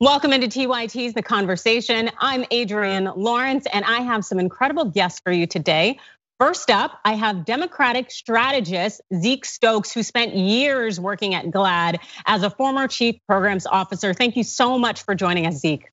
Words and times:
Welcome 0.00 0.32
into 0.32 0.46
TYT's 0.46 1.14
The 1.14 1.24
Conversation. 1.24 2.08
I'm 2.20 2.44
Adrienne 2.52 3.10
Lawrence, 3.16 3.66
and 3.72 3.84
I 3.84 4.02
have 4.02 4.24
some 4.24 4.38
incredible 4.38 4.84
guests 4.84 5.18
for 5.18 5.32
you 5.32 5.44
today. 5.44 5.98
First 6.38 6.70
up, 6.70 7.00
I 7.04 7.14
have 7.14 7.44
Democratic 7.44 8.12
strategist 8.12 9.00
Zeke 9.12 9.44
Stokes, 9.44 9.90
who 9.90 10.04
spent 10.04 10.36
years 10.36 11.00
working 11.00 11.34
at 11.34 11.46
GLAAD 11.46 11.98
as 12.26 12.44
a 12.44 12.50
former 12.50 12.86
chief 12.86 13.16
programs 13.26 13.66
officer. 13.66 14.14
Thank 14.14 14.36
you 14.36 14.44
so 14.44 14.78
much 14.78 15.02
for 15.02 15.16
joining 15.16 15.46
us, 15.46 15.56
Zeke. 15.56 15.88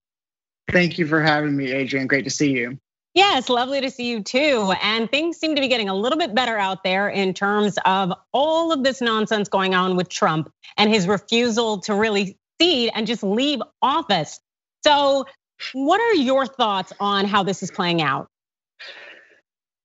Thank 0.71 0.99
you 0.99 1.07
for 1.07 1.19
having 1.19 1.57
me, 1.57 1.73
Adrienne. 1.73 2.05
Great 2.05 2.25
to 2.25 2.29
see 2.29 2.51
you. 2.51 2.77
Yeah, 3.15 3.39
it's 3.39 3.49
lovely 3.49 3.81
to 3.81 3.89
see 3.89 4.07
you 4.07 4.21
too. 4.21 4.71
And 4.83 5.09
things 5.09 5.37
seem 5.37 5.55
to 5.55 5.61
be 5.61 5.67
getting 5.67 5.89
a 5.89 5.95
little 5.95 6.19
bit 6.19 6.35
better 6.35 6.59
out 6.59 6.83
there 6.83 7.09
in 7.09 7.33
terms 7.33 7.79
of 7.85 8.13
all 8.31 8.71
of 8.71 8.83
this 8.83 9.01
nonsense 9.01 9.49
going 9.49 9.73
on 9.73 9.95
with 9.95 10.09
Trump 10.09 10.51
and 10.77 10.93
his 10.93 11.07
refusal 11.07 11.79
to 11.79 11.95
really 11.95 12.37
and 12.59 13.07
just 13.07 13.23
leave 13.23 13.59
office. 13.81 14.39
So, 14.85 15.25
what 15.73 16.01
are 16.01 16.15
your 16.15 16.45
thoughts 16.45 16.93
on 16.99 17.25
how 17.25 17.43
this 17.43 17.63
is 17.63 17.71
playing 17.71 18.01
out? 18.01 18.27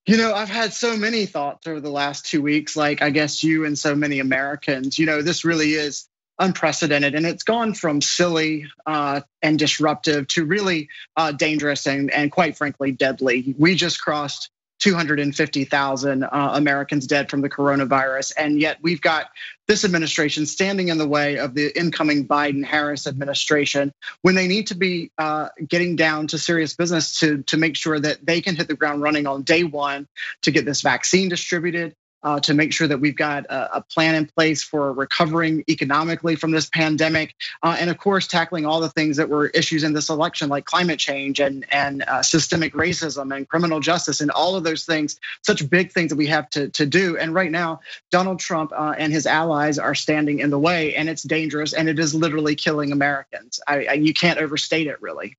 You 0.07 0.17
know, 0.17 0.35
I've 0.35 0.49
had 0.49 0.73
so 0.73 0.97
many 0.97 1.27
thoughts 1.27 1.67
over 1.67 1.81
the 1.81 1.91
last 1.91 2.27
two 2.27 2.43
weeks, 2.43 2.77
like 2.77 3.03
I 3.03 3.11
guess 3.11 3.43
you 3.43 3.65
and 3.65 3.79
so 3.79 3.95
many 3.95 4.19
Americans. 4.19 4.99
You 4.99 5.07
know, 5.07 5.23
this 5.23 5.45
really 5.45 5.75
is 5.75 6.09
unprecedented 6.41 7.15
and 7.15 7.27
it's 7.27 7.43
gone 7.43 7.75
from 7.75 8.01
silly 8.01 8.67
uh, 8.87 9.21
and 9.43 9.59
disruptive 9.59 10.27
to 10.27 10.45
really 10.45 10.89
uh, 11.17 11.33
dangerous 11.33 11.87
and, 11.87 12.11
and 12.11 12.33
quite 12.33 12.57
frankly 12.57 12.91
deadly. 12.91 13.55
We 13.59 13.75
just 13.75 14.01
crossed 14.01 14.51
250,000 14.81 16.25
uh, 16.25 16.29
Americans 16.55 17.07
dead 17.07 17.31
from 17.31 17.43
the 17.43 17.51
coronavirus. 17.51 18.33
And 18.37 18.61
yet 18.61 18.79
we've 18.83 19.01
got 19.01 19.27
this 19.69 19.85
administration 19.85 20.47
standing 20.47 20.89
in 20.89 20.99
the 20.99 21.07
way 21.07 21.39
of 21.39 21.55
the 21.55 21.79
incoming 21.79 22.27
Biden 22.27 22.65
Harris 22.65 23.07
administration 23.07 23.93
when 24.23 24.35
they 24.35 24.49
need 24.49 24.67
to 24.69 24.75
be 24.75 25.13
uh, 25.19 25.49
getting 25.69 25.97
down 25.97 26.27
to 26.29 26.39
serious 26.39 26.75
business 26.75 27.21
to, 27.21 27.43
to 27.45 27.57
make 27.57 27.77
sure 27.77 28.01
that 28.01 28.25
they 28.27 28.41
can 28.41 28.57
hit 28.57 28.69
the 28.69 28.75
ground 28.75 29.03
running 29.03 29.27
on 29.27 29.43
day 29.43 29.65
one 29.65 30.09
to 30.43 30.51
get 30.51 30.65
this 30.65 30.81
vaccine 30.81 31.29
distributed, 31.29 31.95
uh, 32.23 32.39
to 32.41 32.55
make 32.55 32.73
sure 32.73 32.87
that 32.87 33.01
we've 33.01 33.17
got 33.17 33.47
a, 33.47 33.79
a, 33.79 33.81
plan 33.81 34.15
in 34.15 34.27
place 34.27 34.63
for 34.63 34.93
recovering 34.93 35.65
economically 35.69 36.37
from 36.37 36.51
this 36.51 36.69
pandemic, 36.69 37.35
uh, 37.63 37.77
and 37.79 37.89
of 37.89 37.99
course 37.99 38.27
tackling 38.27 38.67
all 38.67 38.81
the 38.81 38.91
things 38.91 39.17
that 39.17 39.29
were 39.29 39.47
issues 39.49 39.83
in 39.85 39.93
this 39.93 40.11
election, 40.11 40.49
like 40.49 40.65
climate 40.65 40.99
change 40.99 41.41
and 41.41 41.65
and 41.73 42.03
uh, 42.03 42.23
systemic 42.23 42.75
racism 42.75 43.35
and 43.35 43.49
criminal 43.49 43.81
justice 43.81 44.21
and 44.21 44.31
all 44.31 44.55
of 44.55 44.65
those 44.65 44.85
things, 44.85 45.19
such 45.43 45.69
big 45.71 45.93
things 45.93 46.11
that 46.11 46.17
we 46.17 46.27
have 46.27 46.49
to 46.51 46.69
to 46.69 46.85
do. 46.85 47.17
And 47.17 47.35
right 47.35 47.51
now, 47.51 47.81
Donald 48.11 48.39
Trump 48.39 48.73
uh, 48.77 48.95
and 48.99 49.13
his 49.13 49.27
allies 49.27 49.79
are 49.79 49.95
standing 49.95 50.41
in 50.41 50.51
the 50.51 50.59
way, 50.59 50.95
and 50.95 51.09
it's 51.09 51.23
dangerous, 51.23 51.73
and 51.73 51.89
it 51.89 51.99
is 51.99 52.15
literally 52.15 52.55
killing 52.55 52.93
Americans. 52.93 53.61
I, 53.67 53.85
I, 53.87 53.93
you 53.95 54.13
can't 54.13 54.39
overstate 54.39 54.87
it, 54.87 55.01
really. 55.01 55.37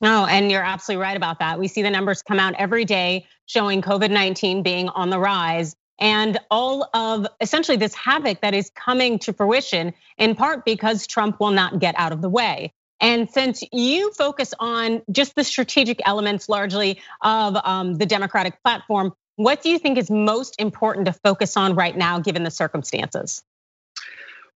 No, 0.00 0.26
and 0.26 0.50
you're 0.50 0.62
absolutely 0.62 1.02
right 1.02 1.16
about 1.16 1.40
that. 1.40 1.58
We 1.58 1.66
see 1.66 1.82
the 1.82 1.90
numbers 1.90 2.22
come 2.22 2.38
out 2.38 2.54
every 2.56 2.84
day 2.84 3.26
showing 3.46 3.82
COVID 3.82 4.10
19 4.10 4.62
being 4.62 4.88
on 4.90 5.10
the 5.10 5.18
rise 5.18 5.74
and 5.98 6.38
all 6.50 6.88
of 6.94 7.26
essentially 7.40 7.76
this 7.76 7.94
havoc 7.94 8.40
that 8.40 8.54
is 8.54 8.70
coming 8.70 9.18
to 9.20 9.32
fruition 9.32 9.92
in 10.16 10.34
part 10.34 10.64
because 10.64 11.06
Trump 11.06 11.40
will 11.40 11.50
not 11.50 11.78
get 11.78 11.94
out 11.98 12.12
of 12.12 12.22
the 12.22 12.28
way. 12.28 12.72
And 13.00 13.30
since 13.30 13.62
you 13.72 14.12
focus 14.12 14.54
on 14.58 15.02
just 15.10 15.34
the 15.36 15.44
strategic 15.44 16.00
elements 16.04 16.48
largely 16.48 17.00
of 17.22 17.56
um, 17.64 17.94
the 17.94 18.06
Democratic 18.06 18.60
platform, 18.62 19.12
what 19.36 19.62
do 19.62 19.70
you 19.70 19.78
think 19.78 19.98
is 19.98 20.10
most 20.10 20.56
important 20.60 21.06
to 21.06 21.12
focus 21.12 21.56
on 21.56 21.76
right 21.76 21.96
now, 21.96 22.18
given 22.18 22.42
the 22.42 22.50
circumstances? 22.50 23.42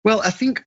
Well, 0.04 0.22
I 0.22 0.30
think 0.30 0.64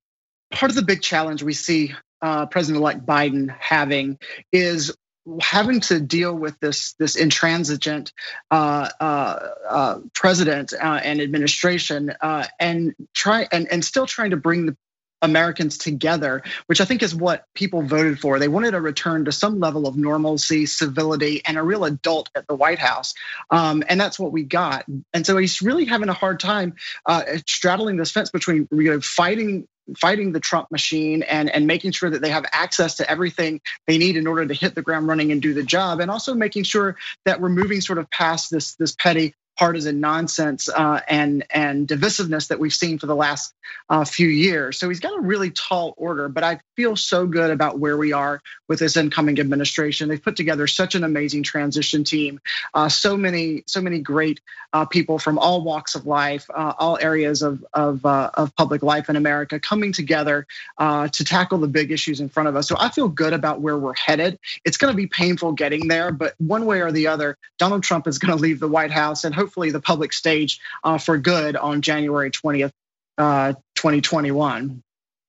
part 0.51 0.71
of 0.71 0.75
the 0.75 0.83
big 0.83 1.01
challenge 1.01 1.41
we 1.41 1.53
see 1.53 1.95
uh, 2.21 2.45
President-elect 2.45 3.05
Biden 3.05 3.53
having 3.59 4.19
is 4.51 4.95
having 5.41 5.79
to 5.79 5.99
deal 5.99 6.33
with 6.33 6.59
this 6.59 6.93
this 6.93 7.15
intransigent 7.15 8.11
uh, 8.51 8.89
uh, 8.99 9.39
uh, 9.69 9.99
president 10.13 10.73
uh, 10.73 10.99
and 11.03 11.21
administration, 11.21 12.13
uh, 12.21 12.45
and 12.59 12.93
try 13.13 13.47
and, 13.51 13.71
and 13.71 13.83
still 13.83 14.05
trying 14.05 14.31
to 14.31 14.37
bring 14.37 14.65
the 14.65 14.77
Americans 15.23 15.77
together, 15.77 16.43
which 16.67 16.81
I 16.81 16.85
think 16.85 17.01
is 17.01 17.15
what 17.15 17.45
people 17.55 17.81
voted 17.81 18.19
for. 18.19 18.37
They 18.37 18.49
wanted 18.49 18.75
a 18.75 18.81
return 18.81 19.25
to 19.25 19.31
some 19.31 19.59
level 19.59 19.87
of 19.87 19.95
normalcy, 19.95 20.65
civility, 20.65 21.41
and 21.45 21.57
a 21.57 21.63
real 21.63 21.85
adult 21.85 22.29
at 22.35 22.45
the 22.47 22.55
White 22.55 22.79
House. 22.79 23.13
Um, 23.49 23.83
and 23.87 23.99
that's 23.99 24.19
what 24.19 24.33
we 24.33 24.43
got. 24.43 24.85
And 25.13 25.25
so 25.25 25.37
he's 25.37 25.61
really 25.61 25.85
having 25.85 26.09
a 26.09 26.13
hard 26.13 26.41
time 26.41 26.75
uh, 27.05 27.23
straddling 27.47 27.95
this 27.95 28.11
fence 28.11 28.29
between 28.29 28.67
you 28.71 28.91
know, 28.91 28.99
fighting 28.99 29.67
fighting 29.97 30.31
the 30.31 30.39
Trump 30.39 30.71
machine 30.71 31.23
and, 31.23 31.49
and 31.49 31.67
making 31.67 31.91
sure 31.91 32.09
that 32.09 32.21
they 32.21 32.29
have 32.29 32.45
access 32.51 32.95
to 32.95 33.09
everything 33.09 33.61
they 33.87 33.97
need 33.97 34.15
in 34.15 34.27
order 34.27 34.45
to 34.45 34.53
hit 34.53 34.75
the 34.75 34.81
ground 34.81 35.07
running 35.07 35.31
and 35.31 35.41
do 35.41 35.53
the 35.53 35.63
job, 35.63 35.99
and 35.99 36.09
also 36.09 36.33
making 36.33 36.63
sure 36.63 36.95
that 37.25 37.41
we're 37.41 37.49
moving 37.49 37.81
sort 37.81 37.99
of 37.99 38.09
past 38.09 38.49
this 38.49 38.75
this 38.75 38.95
petty 38.95 39.33
partisan 39.57 39.99
nonsense 39.99 40.69
uh, 40.69 40.99
and 41.07 41.45
and 41.51 41.87
divisiveness 41.87 42.47
that 42.47 42.59
we've 42.59 42.73
seen 42.73 42.97
for 42.99 43.05
the 43.05 43.15
last 43.15 43.53
uh, 43.89 44.03
few 44.03 44.27
years. 44.27 44.79
So 44.79 44.89
he's 44.89 44.99
got 44.99 45.17
a 45.17 45.21
really 45.21 45.51
tall 45.51 45.93
order, 45.97 46.27
but 46.29 46.43
I 46.43 46.59
feel 46.75 46.95
so 46.95 47.27
good 47.27 47.51
about 47.51 47.79
where 47.79 47.97
we 47.97 48.13
are 48.13 48.41
with 48.67 48.79
this 48.79 48.97
incoming 48.97 49.39
administration. 49.39 50.09
They've 50.09 50.21
put 50.21 50.35
together 50.35 50.67
such 50.67 50.95
an 50.95 51.03
amazing 51.03 51.43
transition 51.43 52.03
team, 52.03 52.39
uh, 52.73 52.89
so 52.89 53.15
many 53.15 53.63
so 53.67 53.81
many 53.81 53.99
great 53.99 54.41
uh, 54.73 54.85
people 54.85 55.19
from 55.19 55.37
all 55.37 55.61
walks 55.61 55.95
of 55.95 56.07
life, 56.07 56.49
uh, 56.53 56.73
all 56.79 56.97
areas 56.99 57.41
of 57.41 57.63
of, 57.73 58.05
uh, 58.05 58.31
of 58.33 58.55
public 58.55 58.81
life 58.81 59.09
in 59.09 59.15
America 59.15 59.59
coming 59.59 59.91
together 59.91 60.47
to 60.79 61.23
tackle 61.23 61.59
the 61.59 61.67
big 61.67 61.91
issues 61.91 62.19
in 62.19 62.29
front 62.29 62.49
of 62.49 62.55
us. 62.55 62.67
So 62.67 62.75
I 62.79 62.89
feel 62.89 63.07
good 63.07 63.33
about 63.33 63.61
where 63.61 63.77
we're 63.77 63.95
headed. 63.95 64.39
It's 64.65 64.77
going 64.77 64.91
to 64.91 64.97
be 64.97 65.07
painful 65.07 65.51
getting 65.53 65.87
there, 65.87 66.11
but 66.11 66.33
one 66.39 66.65
way 66.65 66.81
or 66.81 66.91
the 66.91 67.07
other, 67.07 67.37
Donald 67.59 67.83
Trump 67.83 68.07
is 68.07 68.17
going 68.17 68.35
to 68.35 68.41
leave 68.41 68.59
the 68.59 68.67
White 68.67 68.91
House 68.91 69.23
and 69.23 69.33
hopefully 69.43 69.71
the 69.71 69.81
public 69.81 70.13
stage 70.13 70.59
uh, 70.85 70.97
for 70.97 71.17
good 71.17 71.57
on 71.57 71.81
January 71.81 72.31
20th, 72.31 72.71
uh, 73.17 73.53
2021. 73.75 74.81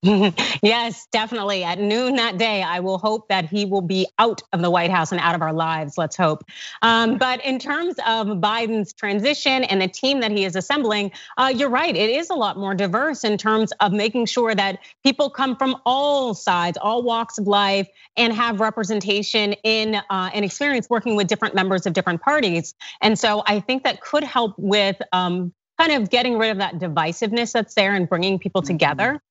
yes, 0.63 1.07
definitely. 1.13 1.65
At 1.65 1.79
noon 1.79 2.17
that 2.17 2.37
day, 2.37 2.63
I 2.63 2.81
will 2.81 2.99
hope 2.99 3.29
that 3.29 3.47
he 3.49 3.65
will 3.65 3.81
be 3.81 4.07
out 4.19 4.43
of 4.53 4.61
the 4.61 4.71
White 4.71 4.91
House 4.91 5.13
and 5.13 5.21
out 5.21 5.35
of 5.35 5.41
our 5.41 5.53
lives. 5.53 5.97
Let's 5.97 6.15
hope. 6.15 6.45
Um, 6.83 7.17
but 7.17 7.43
in 7.43 7.59
terms 7.59 7.95
of 8.07 8.27
Biden's 8.27 8.93
transition 8.93 9.65
and 9.65 9.81
the 9.81 9.89
team 9.89 10.21
that 10.21 10.31
he 10.31 10.45
is 10.45 10.57
assembling, 10.57 11.13
uh, 11.39 11.53
you're 11.57 11.71
right. 11.71 11.97
It 11.97 12.11
is 12.11 12.29
a 12.29 12.35
lot 12.35 12.59
more 12.59 12.75
diverse 12.75 13.25
in 13.25 13.39
terms 13.39 13.73
of 13.81 13.93
making 13.93 14.27
sure 14.27 14.55
that 14.55 14.79
people 15.03 15.31
come 15.31 15.57
from 15.57 15.77
all 15.87 16.35
sides, 16.35 16.77
all 16.81 17.03
walks 17.03 17.39
of 17.39 17.47
life, 17.47 17.89
and 18.15 18.31
have 18.35 18.61
representation 18.61 19.55
in 19.65 19.95
uh, 19.95 20.31
and 20.35 20.45
experience 20.45 20.91
working 20.91 21.17
with 21.17 21.29
different 21.29 21.55
members 21.55 21.87
of 21.87 21.95
different 21.95 22.21
parties. 22.21 22.75
And 23.01 23.19
so 23.19 23.43
I 23.47 23.61
think 23.61 23.85
that 23.85 24.03
could 24.03 24.25
help 24.25 24.55
with 24.59 25.01
um, 25.13 25.55
kind 25.81 25.93
of 25.93 26.11
getting 26.11 26.39
rid 26.39 26.51
of 26.51 26.59
that 26.59 26.75
divisiveness 26.75 27.53
that's 27.53 27.75
there 27.75 27.95
and 27.95 28.07
bringing 28.07 28.39
people 28.39 28.61
mm-hmm. 28.61 28.75
together. 28.75 29.23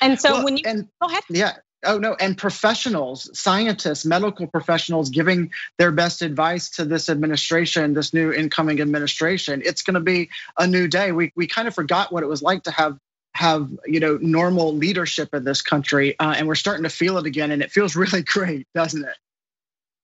And 0.00 0.20
so 0.20 0.32
well, 0.32 0.44
when 0.44 0.56
you 0.56 0.64
and, 0.66 0.88
go 1.00 1.08
ahead. 1.08 1.22
Yeah. 1.28 1.52
Oh 1.84 1.98
no, 1.98 2.14
and 2.14 2.38
professionals, 2.38 3.28
scientists, 3.36 4.04
medical 4.04 4.46
professionals 4.46 5.10
giving 5.10 5.50
their 5.78 5.90
best 5.90 6.22
advice 6.22 6.70
to 6.76 6.84
this 6.84 7.08
administration, 7.08 7.92
this 7.92 8.14
new 8.14 8.32
incoming 8.32 8.80
administration. 8.80 9.62
It's 9.64 9.82
going 9.82 9.94
to 9.94 10.00
be 10.00 10.30
a 10.56 10.66
new 10.66 10.86
day. 10.86 11.10
We 11.10 11.32
we 11.34 11.48
kind 11.48 11.66
of 11.66 11.74
forgot 11.74 12.12
what 12.12 12.22
it 12.22 12.28
was 12.28 12.40
like 12.40 12.64
to 12.64 12.70
have 12.70 12.98
have 13.34 13.68
you 13.84 13.98
know 13.98 14.16
normal 14.20 14.76
leadership 14.76 15.30
in 15.34 15.42
this 15.42 15.60
country, 15.60 16.16
uh, 16.20 16.34
and 16.36 16.46
we're 16.46 16.54
starting 16.54 16.84
to 16.84 16.90
feel 16.90 17.18
it 17.18 17.26
again, 17.26 17.50
and 17.50 17.62
it 17.62 17.72
feels 17.72 17.96
really 18.02 18.22
great, 18.22 18.68
doesn't 18.74 19.04
it? 19.04 19.16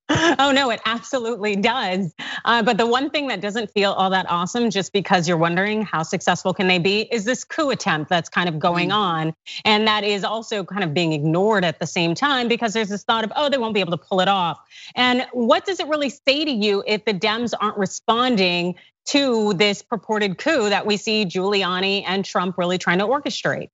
Oh 0.41 0.53
no, 0.53 0.71
it 0.71 0.81
absolutely 0.85 1.57
does. 1.57 2.15
Uh, 2.45 2.63
but 2.63 2.79
the 2.79 2.87
one 2.87 3.11
thing 3.11 3.29
that 3.29 3.41
doesn't 3.41 3.71
feel 3.73 3.93
all 3.93 4.11
that 4.11 4.27
awesome, 4.31 4.71
just 4.71 4.93
because 4.93 5.27
you're 5.27 5.37
wondering 5.37 5.83
how 5.83 6.03
successful 6.03 6.55
can 6.55 6.69
they 6.69 6.79
be, 6.79 7.03
is 7.13 7.25
this 7.25 7.45
coup 7.45 7.71
attempt 7.71 8.09
that's 8.09 8.29
kind 8.29 8.49
of 8.49 8.59
going 8.59 8.91
mm. 8.91 8.95
on, 8.95 9.35
and 9.65 9.87
that 9.87 10.05
is 10.05 10.25
also 10.25 10.65
kind 10.65 10.85
of 10.85 10.95
being 10.95 11.13
ignored 11.13 11.65
at 11.65 11.81
the 11.81 11.87
same 11.87 12.15
time 12.15 12.49
because 12.49 12.73
there's 12.73 12.89
this 12.89 13.05
thought 13.05 13.25
of, 13.25 13.33
oh, 13.37 13.49
they 13.49 13.59
won't 13.59 13.75
be 13.75 13.81
able 13.81 13.91
to 13.91 13.99
pull 13.99 14.21
it 14.21 14.29
off. 14.29 14.59
And 14.95 15.27
what 15.33 15.67
does 15.67 15.81
it 15.81 15.89
really 15.89 16.11
say 16.11 16.45
to 16.45 16.51
you 16.51 16.85
if 16.87 17.05
the 17.05 17.15
Dems 17.15 17.53
aren't 17.59 17.77
responding 17.77 18.77
to 19.07 19.55
this 19.55 19.83
purported 19.83 20.39
coup 20.39 20.69
that 20.69 20.87
we 20.87 20.97
see 20.97 21.25
Giuliani 21.25 22.05
and 22.07 22.25
Trump 22.25 22.57
really 22.59 22.79
trying 22.79 22.99
to 22.99 23.07
orchestrate? 23.07 23.71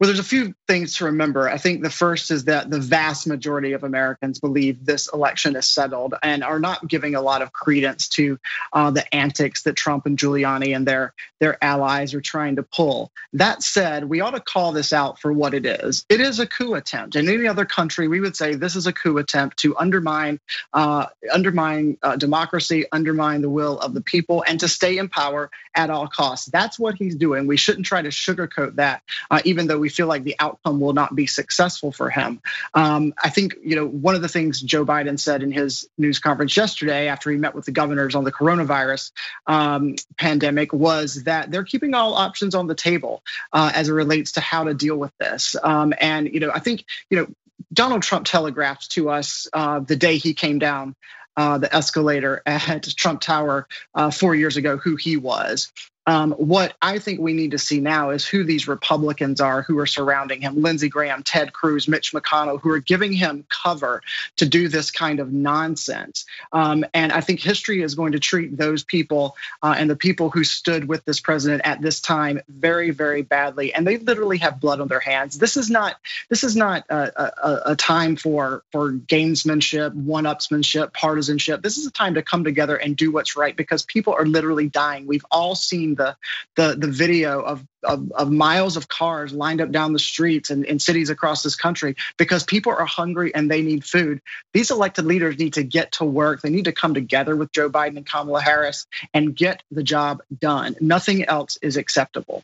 Well, 0.00 0.08
there's 0.08 0.18
a 0.18 0.24
few 0.24 0.54
things 0.66 0.96
to 0.96 1.04
remember. 1.04 1.48
I 1.48 1.56
think 1.56 1.82
the 1.82 1.90
first 1.90 2.32
is 2.32 2.44
that 2.44 2.68
the 2.68 2.80
vast 2.80 3.28
majority 3.28 3.74
of 3.74 3.84
Americans 3.84 4.40
believe 4.40 4.84
this 4.84 5.08
election 5.12 5.54
is 5.54 5.66
settled 5.66 6.14
and 6.20 6.42
are 6.42 6.58
not 6.58 6.88
giving 6.88 7.14
a 7.14 7.20
lot 7.20 7.42
of 7.42 7.52
credence 7.52 8.08
to 8.08 8.36
uh, 8.72 8.90
the 8.90 9.14
antics 9.14 9.62
that 9.62 9.76
Trump 9.76 10.04
and 10.04 10.18
Giuliani 10.18 10.74
and 10.74 10.84
their 10.84 11.14
their 11.38 11.62
allies 11.62 12.12
are 12.12 12.20
trying 12.20 12.56
to 12.56 12.64
pull. 12.64 13.12
That 13.34 13.62
said, 13.62 14.08
we 14.08 14.20
ought 14.20 14.32
to 14.32 14.40
call 14.40 14.72
this 14.72 14.92
out 14.92 15.20
for 15.20 15.32
what 15.32 15.54
it 15.54 15.64
is. 15.64 16.04
It 16.08 16.20
is 16.20 16.40
a 16.40 16.46
coup 16.46 16.74
attempt. 16.74 17.14
In 17.14 17.28
any 17.28 17.46
other 17.46 17.64
country, 17.64 18.08
we 18.08 18.20
would 18.20 18.34
say 18.34 18.56
this 18.56 18.74
is 18.74 18.88
a 18.88 18.92
coup 18.92 19.18
attempt 19.18 19.58
to 19.58 19.76
undermine 19.76 20.40
uh, 20.72 21.06
undermine 21.32 21.98
uh, 22.02 22.16
democracy, 22.16 22.84
undermine 22.90 23.42
the 23.42 23.50
will 23.50 23.78
of 23.78 23.94
the 23.94 24.00
people, 24.00 24.42
and 24.48 24.58
to 24.58 24.66
stay 24.66 24.98
in 24.98 25.08
power 25.08 25.52
at 25.76 25.88
all 25.88 26.08
costs. 26.08 26.46
That's 26.46 26.80
what 26.80 26.96
he's 26.96 27.14
doing. 27.14 27.46
We 27.46 27.56
shouldn't 27.56 27.86
try 27.86 28.02
to 28.02 28.08
sugarcoat 28.08 28.74
that, 28.76 29.02
uh, 29.30 29.40
even 29.44 29.68
though 29.68 29.83
we 29.84 29.90
feel 29.90 30.06
like 30.06 30.24
the 30.24 30.34
outcome 30.38 30.80
will 30.80 30.94
not 30.94 31.14
be 31.14 31.26
successful 31.26 31.92
for 31.92 32.08
him. 32.08 32.40
Um, 32.72 33.12
I 33.22 33.28
think 33.28 33.56
you 33.62 33.76
know 33.76 33.86
one 33.86 34.14
of 34.14 34.22
the 34.22 34.28
things 34.28 34.62
Joe 34.62 34.86
Biden 34.86 35.20
said 35.20 35.42
in 35.42 35.52
his 35.52 35.86
news 35.98 36.20
conference 36.20 36.56
yesterday 36.56 37.08
after 37.08 37.30
he 37.30 37.36
met 37.36 37.54
with 37.54 37.66
the 37.66 37.70
governors 37.70 38.14
on 38.14 38.24
the 38.24 38.32
coronavirus 38.32 39.12
um, 39.46 39.96
pandemic 40.16 40.72
was 40.72 41.24
that 41.24 41.50
they're 41.50 41.64
keeping 41.64 41.92
all 41.92 42.14
options 42.14 42.54
on 42.54 42.66
the 42.66 42.74
table 42.74 43.22
uh, 43.52 43.70
as 43.74 43.90
it 43.90 43.92
relates 43.92 44.32
to 44.32 44.40
how 44.40 44.64
to 44.64 44.72
deal 44.72 44.96
with 44.96 45.12
this. 45.18 45.54
Um, 45.62 45.92
and 46.00 46.32
you 46.32 46.40
know, 46.40 46.50
I 46.50 46.60
think 46.60 46.86
you 47.10 47.18
know 47.18 47.26
Donald 47.74 48.02
Trump 48.02 48.24
telegraphed 48.24 48.92
to 48.92 49.10
us 49.10 49.46
uh, 49.52 49.80
the 49.80 49.96
day 49.96 50.16
he 50.16 50.32
came 50.32 50.58
down 50.58 50.96
uh, 51.36 51.58
the 51.58 51.74
escalator 51.74 52.42
at 52.46 52.84
Trump 52.96 53.20
Tower 53.20 53.68
uh, 53.94 54.10
four 54.10 54.34
years 54.34 54.56
ago 54.56 54.78
who 54.78 54.96
he 54.96 55.18
was. 55.18 55.70
Um, 56.06 56.32
what 56.32 56.74
I 56.82 56.98
think 56.98 57.20
we 57.20 57.32
need 57.32 57.52
to 57.52 57.58
see 57.58 57.80
now 57.80 58.10
is 58.10 58.26
who 58.26 58.44
these 58.44 58.68
Republicans 58.68 59.40
are 59.40 59.62
who 59.62 59.78
are 59.78 59.86
surrounding 59.86 60.42
him 60.42 60.60
Lindsey 60.60 60.88
Graham, 60.88 61.22
Ted 61.22 61.52
Cruz, 61.52 61.88
Mitch 61.88 62.12
McConnell, 62.12 62.60
who 62.60 62.70
are 62.70 62.78
giving 62.80 63.12
him 63.12 63.46
cover 63.48 64.02
to 64.36 64.46
do 64.46 64.68
this 64.68 64.90
kind 64.90 65.20
of 65.20 65.32
nonsense. 65.32 66.26
Um, 66.52 66.84
and 66.92 67.12
I 67.12 67.20
think 67.20 67.40
history 67.40 67.82
is 67.82 67.94
going 67.94 68.12
to 68.12 68.18
treat 68.18 68.56
those 68.56 68.84
people 68.84 69.36
uh, 69.62 69.74
and 69.78 69.88
the 69.88 69.96
people 69.96 70.30
who 70.30 70.44
stood 70.44 70.86
with 70.86 71.04
this 71.04 71.20
president 71.20 71.62
at 71.64 71.80
this 71.80 72.00
time 72.00 72.40
very, 72.48 72.90
very 72.90 73.22
badly. 73.22 73.72
And 73.72 73.86
they 73.86 73.96
literally 73.96 74.38
have 74.38 74.60
blood 74.60 74.80
on 74.80 74.88
their 74.88 75.00
hands. 75.00 75.38
This 75.38 75.56
is 75.56 75.70
not 75.70 75.96
this 76.28 76.44
is 76.44 76.54
not 76.54 76.84
a, 76.90 77.48
a, 77.48 77.72
a 77.72 77.76
time 77.76 78.16
for 78.16 78.62
for 78.72 78.92
gamesmanship, 78.92 79.94
one-upsmanship, 79.94 80.92
partisanship. 80.92 81.62
This 81.62 81.78
is 81.78 81.86
a 81.86 81.90
time 81.90 82.14
to 82.14 82.22
come 82.22 82.44
together 82.44 82.76
and 82.76 82.96
do 82.96 83.10
what's 83.10 83.36
right 83.36 83.56
because 83.56 83.82
people 83.82 84.12
are 84.12 84.26
literally 84.26 84.68
dying. 84.68 85.06
We've 85.06 85.24
all 85.30 85.54
seen 85.54 85.93
the 85.94 86.16
the 86.56 86.76
the 86.76 86.86
video 86.86 87.40
of, 87.40 87.64
of, 87.82 88.10
of 88.12 88.30
miles 88.30 88.76
of 88.76 88.88
cars 88.88 89.32
lined 89.32 89.60
up 89.60 89.70
down 89.70 89.92
the 89.92 89.98
streets 89.98 90.50
and 90.50 90.64
in 90.64 90.78
cities 90.78 91.10
across 91.10 91.42
this 91.42 91.56
country 91.56 91.96
because 92.16 92.44
people 92.44 92.72
are 92.72 92.84
hungry 92.84 93.34
and 93.34 93.50
they 93.50 93.62
need 93.62 93.84
food. 93.84 94.20
These 94.52 94.70
elected 94.70 95.04
leaders 95.04 95.38
need 95.38 95.54
to 95.54 95.62
get 95.62 95.92
to 95.92 96.04
work. 96.04 96.42
They 96.42 96.50
need 96.50 96.66
to 96.66 96.72
come 96.72 96.94
together 96.94 97.36
with 97.36 97.52
Joe 97.52 97.70
Biden 97.70 97.96
and 97.96 98.06
Kamala 98.06 98.40
Harris 98.40 98.86
and 99.12 99.34
get 99.34 99.62
the 99.70 99.82
job 99.82 100.22
done. 100.36 100.76
Nothing 100.80 101.24
else 101.24 101.58
is 101.62 101.76
acceptable. 101.76 102.42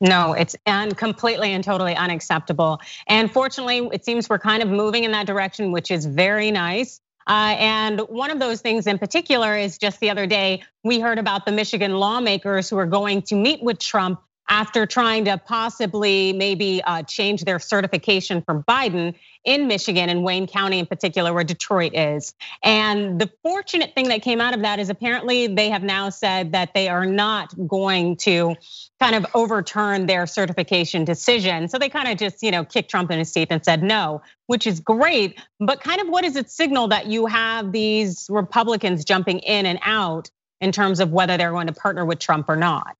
No, 0.00 0.32
it's 0.32 0.54
un- 0.66 0.92
completely 0.92 1.52
and 1.52 1.64
totally 1.64 1.96
unacceptable. 1.96 2.80
And 3.08 3.30
fortunately, 3.30 3.88
it 3.92 4.04
seems 4.04 4.28
we're 4.28 4.38
kind 4.38 4.62
of 4.62 4.68
moving 4.68 5.04
in 5.04 5.10
that 5.10 5.26
direction, 5.26 5.72
which 5.72 5.90
is 5.90 6.06
very 6.06 6.50
nice. 6.50 7.00
Uh, 7.28 7.54
and 7.58 8.00
one 8.08 8.30
of 8.30 8.38
those 8.38 8.62
things 8.62 8.86
in 8.86 8.98
particular 8.98 9.54
is 9.56 9.76
just 9.76 10.00
the 10.00 10.08
other 10.08 10.26
day, 10.26 10.62
we 10.82 10.98
heard 10.98 11.18
about 11.18 11.44
the 11.44 11.52
Michigan 11.52 11.92
lawmakers 11.92 12.70
who 12.70 12.78
are 12.78 12.86
going 12.86 13.20
to 13.22 13.34
meet 13.34 13.62
with 13.62 13.78
Trump 13.78 14.22
after 14.48 14.86
trying 14.86 15.24
to 15.26 15.38
possibly 15.38 16.32
maybe 16.32 16.82
uh, 16.82 17.02
change 17.02 17.44
their 17.44 17.58
certification 17.58 18.42
from 18.42 18.62
Biden 18.64 19.14
in 19.44 19.66
Michigan 19.66 20.10
and 20.10 20.24
Wayne 20.24 20.46
County 20.46 20.78
in 20.78 20.86
particular, 20.86 21.32
where 21.32 21.44
Detroit 21.44 21.94
is. 21.94 22.34
And 22.62 23.18
the 23.18 23.30
fortunate 23.42 23.94
thing 23.94 24.08
that 24.08 24.20
came 24.20 24.40
out 24.40 24.54
of 24.54 24.60
that 24.62 24.78
is 24.78 24.90
apparently 24.90 25.46
they 25.46 25.70
have 25.70 25.82
now 25.82 26.10
said 26.10 26.52
that 26.52 26.74
they 26.74 26.88
are 26.88 27.06
not 27.06 27.54
going 27.66 28.16
to 28.18 28.56
kind 29.00 29.14
of 29.14 29.24
overturn 29.34 30.04
their 30.04 30.26
certification 30.26 31.04
decision. 31.04 31.68
So 31.68 31.78
they 31.78 31.88
kind 31.88 32.08
of 32.08 32.18
just, 32.18 32.42
you 32.42 32.50
know, 32.50 32.62
kicked 32.64 32.90
Trump 32.90 33.10
in 33.10 33.18
his 33.18 33.32
teeth 33.32 33.48
and 33.50 33.64
said 33.64 33.82
no, 33.82 34.20
which 34.48 34.66
is 34.66 34.80
great. 34.80 35.40
But 35.60 35.80
kind 35.80 36.02
of 36.02 36.08
what 36.08 36.24
does 36.24 36.36
it 36.36 36.50
signal 36.50 36.88
that 36.88 37.06
you 37.06 37.24
have 37.24 37.72
these 37.72 38.26
Republicans 38.28 39.04
jumping 39.04 39.38
in 39.38 39.64
and 39.64 39.78
out 39.82 40.30
in 40.60 40.72
terms 40.72 41.00
of 41.00 41.10
whether 41.10 41.38
they're 41.38 41.52
going 41.52 41.68
to 41.68 41.72
partner 41.72 42.04
with 42.04 42.18
Trump 42.18 42.50
or 42.50 42.56
not? 42.56 42.97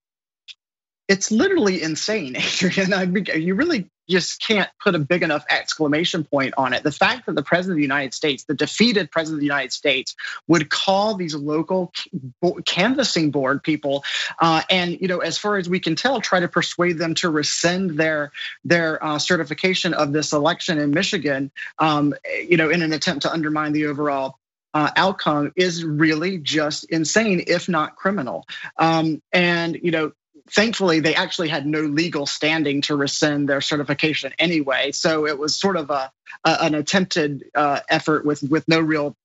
It's 1.08 1.30
literally 1.30 1.82
insane, 1.82 2.36
Adrienne. 2.36 2.92
I 2.92 3.06
mean, 3.06 3.26
you 3.34 3.54
really 3.54 3.88
just 4.08 4.40
can't 4.40 4.68
put 4.82 4.94
a 4.94 4.98
big 4.98 5.22
enough 5.22 5.44
exclamation 5.50 6.24
point 6.24 6.54
on 6.56 6.72
it. 6.72 6.82
The 6.82 6.92
fact 6.92 7.26
that 7.26 7.34
the 7.34 7.42
president 7.42 7.72
of 7.72 7.76
the 7.76 7.82
United 7.82 8.14
States, 8.14 8.44
the 8.44 8.54
defeated 8.54 9.10
president 9.10 9.36
of 9.36 9.40
the 9.40 9.46
United 9.46 9.72
States, 9.72 10.14
would 10.46 10.70
call 10.70 11.14
these 11.14 11.34
local 11.34 11.92
canvassing 12.64 13.30
board 13.30 13.62
people, 13.62 14.04
uh, 14.38 14.62
and 14.70 14.98
you 15.00 15.08
know, 15.08 15.18
as 15.18 15.38
far 15.38 15.56
as 15.56 15.68
we 15.68 15.80
can 15.80 15.96
tell, 15.96 16.20
try 16.20 16.40
to 16.40 16.48
persuade 16.48 16.98
them 16.98 17.14
to 17.14 17.30
rescind 17.30 17.98
their 17.98 18.32
their 18.64 19.02
uh, 19.02 19.18
certification 19.18 19.94
of 19.94 20.12
this 20.12 20.32
election 20.32 20.78
in 20.78 20.90
Michigan, 20.90 21.50
um, 21.78 22.14
you 22.46 22.56
know, 22.56 22.70
in 22.70 22.82
an 22.82 22.92
attempt 22.92 23.22
to 23.22 23.32
undermine 23.32 23.72
the 23.72 23.86
overall 23.86 24.38
uh, 24.74 24.90
outcome 24.96 25.52
is 25.56 25.84
really 25.84 26.38
just 26.38 26.84
insane, 26.84 27.44
if 27.46 27.68
not 27.68 27.96
criminal. 27.96 28.46
Um, 28.76 29.22
and 29.32 29.78
you 29.82 29.90
know, 29.90 30.12
thankfully 30.50 31.00
they 31.00 31.14
actually 31.14 31.48
had 31.48 31.66
no 31.66 31.80
legal 31.80 32.26
standing 32.26 32.82
to 32.82 32.96
rescind 32.96 33.48
their 33.48 33.60
certification 33.60 34.32
anyway. 34.38 34.92
So 34.92 35.26
it 35.26 35.38
was 35.38 35.58
sort 35.58 35.76
of 35.76 35.90
a, 35.90 36.10
an 36.44 36.74
attempted 36.74 37.44
uh, 37.54 37.80
effort 37.88 38.24
with 38.24 38.42
with 38.42 38.66
no 38.68 38.80
real 38.80 39.16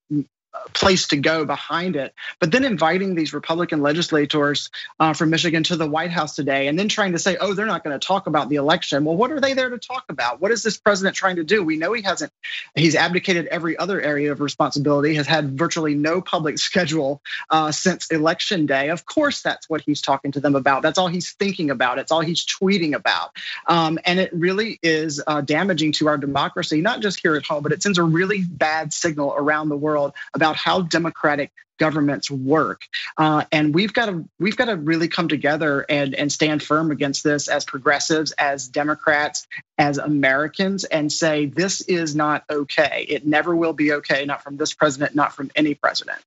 place 0.74 1.08
to 1.08 1.18
go 1.18 1.46
behind 1.46 1.96
it. 1.96 2.14
But 2.40 2.52
then 2.52 2.64
inviting 2.64 3.16
these 3.16 3.34
Republican 3.34 3.82
legislators 3.82 4.70
uh, 5.00 5.14
from 5.14 5.30
Michigan 5.30 5.64
to 5.64 5.76
the 5.76 5.88
White 5.88 6.12
House 6.12 6.36
today 6.36 6.68
and 6.68 6.78
then 6.78 6.90
trying 6.90 7.14
to 7.14 7.20
say, 7.20 7.38
oh, 7.40 7.54
they're 7.54 7.66
not 7.66 7.84
going 7.84 7.98
to 7.98 8.06
talk 8.06 8.28
about 8.28 8.50
the 8.50 8.56
election. 8.56 9.04
Well, 9.04 9.16
what 9.16 9.32
are 9.32 9.40
they 9.40 9.54
there 9.54 9.70
to 9.70 9.78
talk 9.78 10.06
about? 10.10 10.42
What 10.42 10.52
is 10.52 10.64
this 10.64 10.78
president 10.78 11.16
trying 11.16 11.38
to 11.38 11.44
do? 11.44 11.64
We 11.64 11.78
know 11.78 11.94
he 11.94 12.04
hasn't, 12.04 12.32
he's 12.76 12.96
abdicated 12.96 13.48
every 13.48 13.78
other 13.78 14.02
area 14.02 14.32
of 14.32 14.42
responsibility, 14.42 15.16
has 15.16 15.28
had 15.28 15.58
virtually 15.58 15.96
no 15.96 16.22
public 16.22 16.58
schedule 16.60 17.22
uh, 17.50 17.72
since 17.72 18.08
election 18.12 18.66
day. 18.66 18.90
Of 18.90 19.06
course, 19.06 19.42
that's 19.42 19.70
what 19.70 19.82
he's 19.82 20.02
talking 20.02 20.32
to 20.34 20.40
them 20.40 20.56
about. 20.56 20.82
That's 20.82 20.98
all 20.98 21.08
he's 21.08 21.32
thinking 21.34 21.72
about. 21.72 21.98
It's 21.98 22.12
all 22.12 22.22
he's 22.22 22.46
tweeting 22.46 22.94
about. 22.94 23.32
Um, 23.68 24.00
and 24.06 24.20
it 24.20 24.32
really 24.34 24.80
is 24.84 25.22
uh, 25.26 25.42
damaging 25.42 25.94
to 25.94 26.08
our 26.08 26.18
democracy, 26.18 26.82
not 26.82 27.02
just 27.02 27.20
here 27.20 27.36
at 27.36 27.46
home, 27.46 27.64
but 27.64 27.72
it 27.72 27.82
sends 27.82 27.98
a 27.98 28.04
really 28.04 28.44
bad 28.44 28.94
signal 28.94 29.34
around 29.36 29.70
the 29.70 29.78
world 29.78 30.14
about 30.34 30.43
about 30.44 30.57
how 30.57 30.81
democratic 30.81 31.54
governments 31.80 32.30
work. 32.30 32.81
Uh, 33.18 33.45
and 33.51 33.74
we've 33.74 33.94
got 33.94 34.07
to 34.07 34.28
we've 34.40 34.57
got 34.57 34.66
to 34.66 34.75
really 34.75 35.07
come 35.07 35.30
together 35.30 35.86
and 35.88 36.13
and 36.13 36.31
stand 36.31 36.62
firm 36.62 36.92
against 36.92 37.24
this 37.24 37.48
as 37.48 37.63
progressives, 37.63 38.34
as 38.34 38.68
Democrats, 38.68 39.48
as 39.78 39.98
Americans, 39.98 40.84
and 40.84 41.12
say 41.12 41.45
this 41.45 41.80
is 41.81 42.13
not 42.13 42.44
okay. 42.50 43.06
It 43.07 43.25
never 43.25 43.56
will 43.56 43.74
be 43.74 43.94
okay, 43.94 44.25
not 44.25 44.44
from 44.44 44.57
this 44.57 44.74
president, 44.74 45.16
not 45.16 45.34
from 45.34 45.50
any 45.56 45.75
president. 45.75 46.19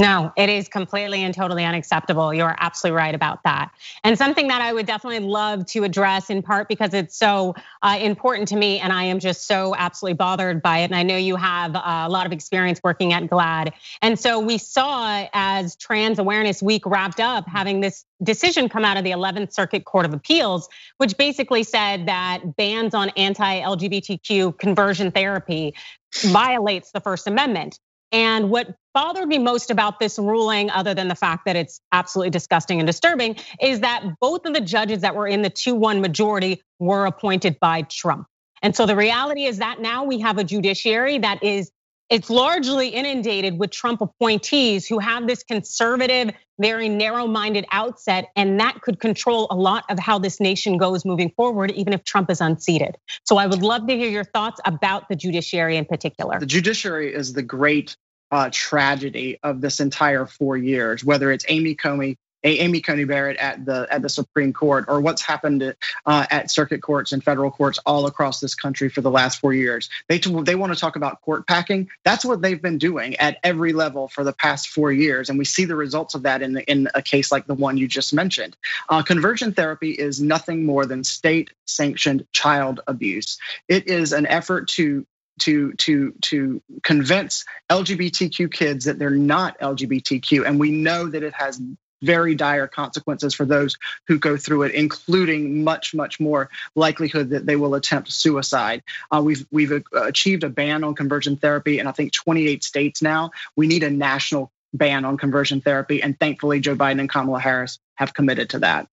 No, 0.00 0.32
it 0.34 0.48
is 0.48 0.66
completely 0.66 1.22
and 1.22 1.34
totally 1.34 1.62
unacceptable. 1.62 2.32
You're 2.32 2.56
absolutely 2.58 2.96
right 2.96 3.14
about 3.14 3.42
that. 3.44 3.70
And 4.02 4.16
something 4.16 4.48
that 4.48 4.62
I 4.62 4.72
would 4.72 4.86
definitely 4.86 5.20
love 5.20 5.66
to 5.66 5.84
address 5.84 6.30
in 6.30 6.40
part 6.42 6.68
because 6.68 6.94
it's 6.94 7.18
so 7.18 7.54
uh, 7.82 7.98
important 8.00 8.48
to 8.48 8.56
me 8.56 8.78
and 8.78 8.94
I 8.94 9.04
am 9.04 9.18
just 9.18 9.46
so 9.46 9.74
absolutely 9.76 10.14
bothered 10.14 10.62
by 10.62 10.78
it. 10.78 10.84
And 10.84 10.96
I 10.96 11.02
know 11.02 11.18
you 11.18 11.36
have 11.36 11.76
uh, 11.76 11.82
a 11.84 12.08
lot 12.08 12.24
of 12.24 12.32
experience 12.32 12.80
working 12.82 13.12
at 13.12 13.24
GLAAD. 13.24 13.74
And 14.00 14.18
so 14.18 14.40
we 14.40 14.56
saw 14.56 15.26
as 15.34 15.76
Trans 15.76 16.18
Awareness 16.18 16.62
Week 16.62 16.86
wrapped 16.86 17.20
up 17.20 17.46
having 17.46 17.80
this 17.80 18.06
decision 18.22 18.70
come 18.70 18.86
out 18.86 18.96
of 18.96 19.04
the 19.04 19.10
11th 19.10 19.52
Circuit 19.52 19.84
Court 19.84 20.06
of 20.06 20.14
Appeals, 20.14 20.70
which 20.96 21.18
basically 21.18 21.62
said 21.62 22.06
that 22.06 22.56
bans 22.56 22.94
on 22.94 23.10
anti 23.18 23.60
LGBTQ 23.60 24.56
conversion 24.56 25.10
therapy 25.10 25.74
violates 26.22 26.90
the 26.92 27.00
First 27.00 27.26
Amendment. 27.26 27.78
And 28.12 28.50
what 28.50 28.74
bothered 28.92 29.28
me 29.28 29.38
most 29.38 29.70
about 29.70 30.00
this 30.00 30.18
ruling, 30.18 30.70
other 30.70 30.94
than 30.94 31.08
the 31.08 31.14
fact 31.14 31.44
that 31.46 31.56
it's 31.56 31.80
absolutely 31.92 32.30
disgusting 32.30 32.80
and 32.80 32.86
disturbing, 32.86 33.36
is 33.60 33.80
that 33.80 34.04
both 34.20 34.46
of 34.46 34.54
the 34.54 34.60
judges 34.60 35.02
that 35.02 35.14
were 35.14 35.28
in 35.28 35.42
the 35.42 35.50
2 35.50 35.74
1 35.74 36.00
majority 36.00 36.62
were 36.78 37.06
appointed 37.06 37.58
by 37.60 37.82
Trump. 37.82 38.26
And 38.62 38.74
so 38.74 38.84
the 38.84 38.96
reality 38.96 39.44
is 39.44 39.58
that 39.58 39.80
now 39.80 40.04
we 40.04 40.18
have 40.20 40.38
a 40.38 40.44
judiciary 40.44 41.18
that 41.18 41.42
is 41.42 41.70
it's 42.10 42.28
largely 42.28 42.88
inundated 42.88 43.58
with 43.58 43.70
Trump 43.70 44.00
appointees 44.00 44.86
who 44.86 44.98
have 44.98 45.28
this 45.28 45.44
conservative, 45.44 46.34
very 46.58 46.88
narrow 46.88 47.28
minded 47.28 47.64
outset, 47.70 48.26
and 48.34 48.58
that 48.58 48.82
could 48.82 48.98
control 48.98 49.46
a 49.50 49.54
lot 49.54 49.84
of 49.88 49.98
how 49.98 50.18
this 50.18 50.40
nation 50.40 50.76
goes 50.76 51.04
moving 51.04 51.30
forward, 51.36 51.70
even 51.70 51.92
if 51.92 52.02
Trump 52.02 52.28
is 52.28 52.40
unseated. 52.40 52.96
So 53.24 53.36
I 53.36 53.46
would 53.46 53.62
love 53.62 53.86
to 53.86 53.96
hear 53.96 54.10
your 54.10 54.24
thoughts 54.24 54.60
about 54.64 55.08
the 55.08 55.14
judiciary 55.14 55.76
in 55.76 55.84
particular. 55.84 56.40
The 56.40 56.46
judiciary 56.46 57.14
is 57.14 57.32
the 57.32 57.42
great 57.42 57.96
uh, 58.32 58.50
tragedy 58.52 59.38
of 59.42 59.60
this 59.60 59.78
entire 59.78 60.26
four 60.26 60.56
years, 60.56 61.04
whether 61.04 61.30
it's 61.30 61.44
Amy 61.48 61.76
Comey 61.76 62.16
Amy 62.42 62.80
Coney 62.80 63.04
Barrett 63.04 63.36
at 63.36 63.64
the 63.64 63.86
at 63.90 64.02
the 64.02 64.08
Supreme 64.08 64.52
Court, 64.52 64.86
or 64.88 65.00
what's 65.00 65.22
happened 65.22 65.74
uh, 66.06 66.26
at 66.30 66.50
circuit 66.50 66.82
courts 66.82 67.12
and 67.12 67.22
federal 67.22 67.50
courts 67.50 67.78
all 67.84 68.06
across 68.06 68.40
this 68.40 68.54
country 68.54 68.88
for 68.88 69.00
the 69.00 69.10
last 69.10 69.40
four 69.40 69.52
years. 69.52 69.90
They 70.08 70.18
they 70.18 70.54
want 70.54 70.72
to 70.72 70.78
talk 70.78 70.96
about 70.96 71.20
court 71.22 71.46
packing. 71.46 71.90
That's 72.04 72.24
what 72.24 72.42
they've 72.42 72.60
been 72.60 72.78
doing 72.78 73.16
at 73.16 73.38
every 73.42 73.72
level 73.72 74.08
for 74.08 74.24
the 74.24 74.32
past 74.32 74.68
four 74.68 74.92
years, 74.92 75.28
and 75.28 75.38
we 75.38 75.44
see 75.44 75.64
the 75.64 75.76
results 75.76 76.14
of 76.14 76.22
that 76.22 76.42
in 76.42 76.52
the, 76.54 76.70
in 76.70 76.88
a 76.94 77.02
case 77.02 77.30
like 77.30 77.46
the 77.46 77.54
one 77.54 77.76
you 77.76 77.88
just 77.88 78.12
mentioned. 78.12 78.56
Uh, 78.88 79.02
conversion 79.02 79.52
therapy 79.52 79.90
is 79.90 80.20
nothing 80.20 80.64
more 80.64 80.86
than 80.86 81.04
state 81.04 81.50
sanctioned 81.66 82.26
child 82.32 82.80
abuse. 82.86 83.38
It 83.68 83.86
is 83.88 84.12
an 84.12 84.26
effort 84.26 84.68
to 84.68 85.06
to 85.40 85.72
to 85.74 86.12
to 86.22 86.62
convince 86.82 87.44
LGBTQ 87.70 88.52
kids 88.52 88.84
that 88.84 88.98
they're 88.98 89.10
not 89.10 89.58
LGBTQ, 89.58 90.46
and 90.46 90.60
we 90.60 90.70
know 90.70 91.08
that 91.08 91.22
it 91.22 91.34
has 91.34 91.60
very 92.02 92.34
dire 92.34 92.66
consequences 92.66 93.34
for 93.34 93.44
those 93.44 93.76
who 94.06 94.18
go 94.18 94.36
through 94.36 94.62
it, 94.62 94.74
including 94.74 95.64
much, 95.64 95.94
much 95.94 96.20
more 96.20 96.50
likelihood 96.74 97.30
that 97.30 97.46
they 97.46 97.56
will 97.56 97.74
attempt 97.74 98.12
suicide. 98.12 98.82
Uh, 99.10 99.22
we've 99.24 99.46
we've 99.50 99.72
uh, 99.72 99.80
achieved 99.92 100.44
a 100.44 100.48
ban 100.48 100.84
on 100.84 100.94
conversion 100.94 101.36
therapy 101.36 101.78
in 101.78 101.86
I 101.86 101.92
think 101.92 102.12
28 102.12 102.64
states 102.64 103.02
now. 103.02 103.30
We 103.56 103.66
need 103.66 103.82
a 103.82 103.90
national 103.90 104.50
ban 104.72 105.04
on 105.04 105.16
conversion 105.16 105.60
therapy, 105.60 106.02
and 106.02 106.18
thankfully 106.18 106.60
Joe 106.60 106.76
Biden 106.76 107.00
and 107.00 107.08
Kamala 107.08 107.40
Harris 107.40 107.78
have 107.94 108.14
committed 108.14 108.50
to 108.50 108.60
that. 108.60 108.88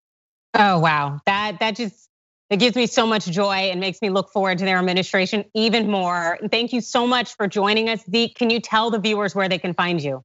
Oh 0.54 0.80
wow, 0.80 1.22
that 1.26 1.60
that 1.60 1.76
just 1.76 2.08
it 2.50 2.58
gives 2.58 2.76
me 2.76 2.88
so 2.88 3.06
much 3.06 3.26
joy 3.26 3.70
and 3.72 3.80
makes 3.80 4.02
me 4.02 4.10
look 4.10 4.32
forward 4.32 4.58
to 4.60 4.66
their 4.66 4.78
administration 4.78 5.44
even 5.54 5.92
more. 5.92 6.40
Thank 6.50 6.72
you 6.72 6.80
so 6.80 7.06
much 7.06 7.36
for 7.36 7.48
joining 7.48 7.90
us, 7.90 8.04
Zeke. 8.10 8.36
Can 8.36 8.50
you 8.50 8.62
tell 8.62 8.90
the 8.90 9.00
viewers 9.00 9.36
where 9.36 9.50
they 9.50 9.60
can 9.60 9.74
find 9.74 10.02
you? 10.02 10.24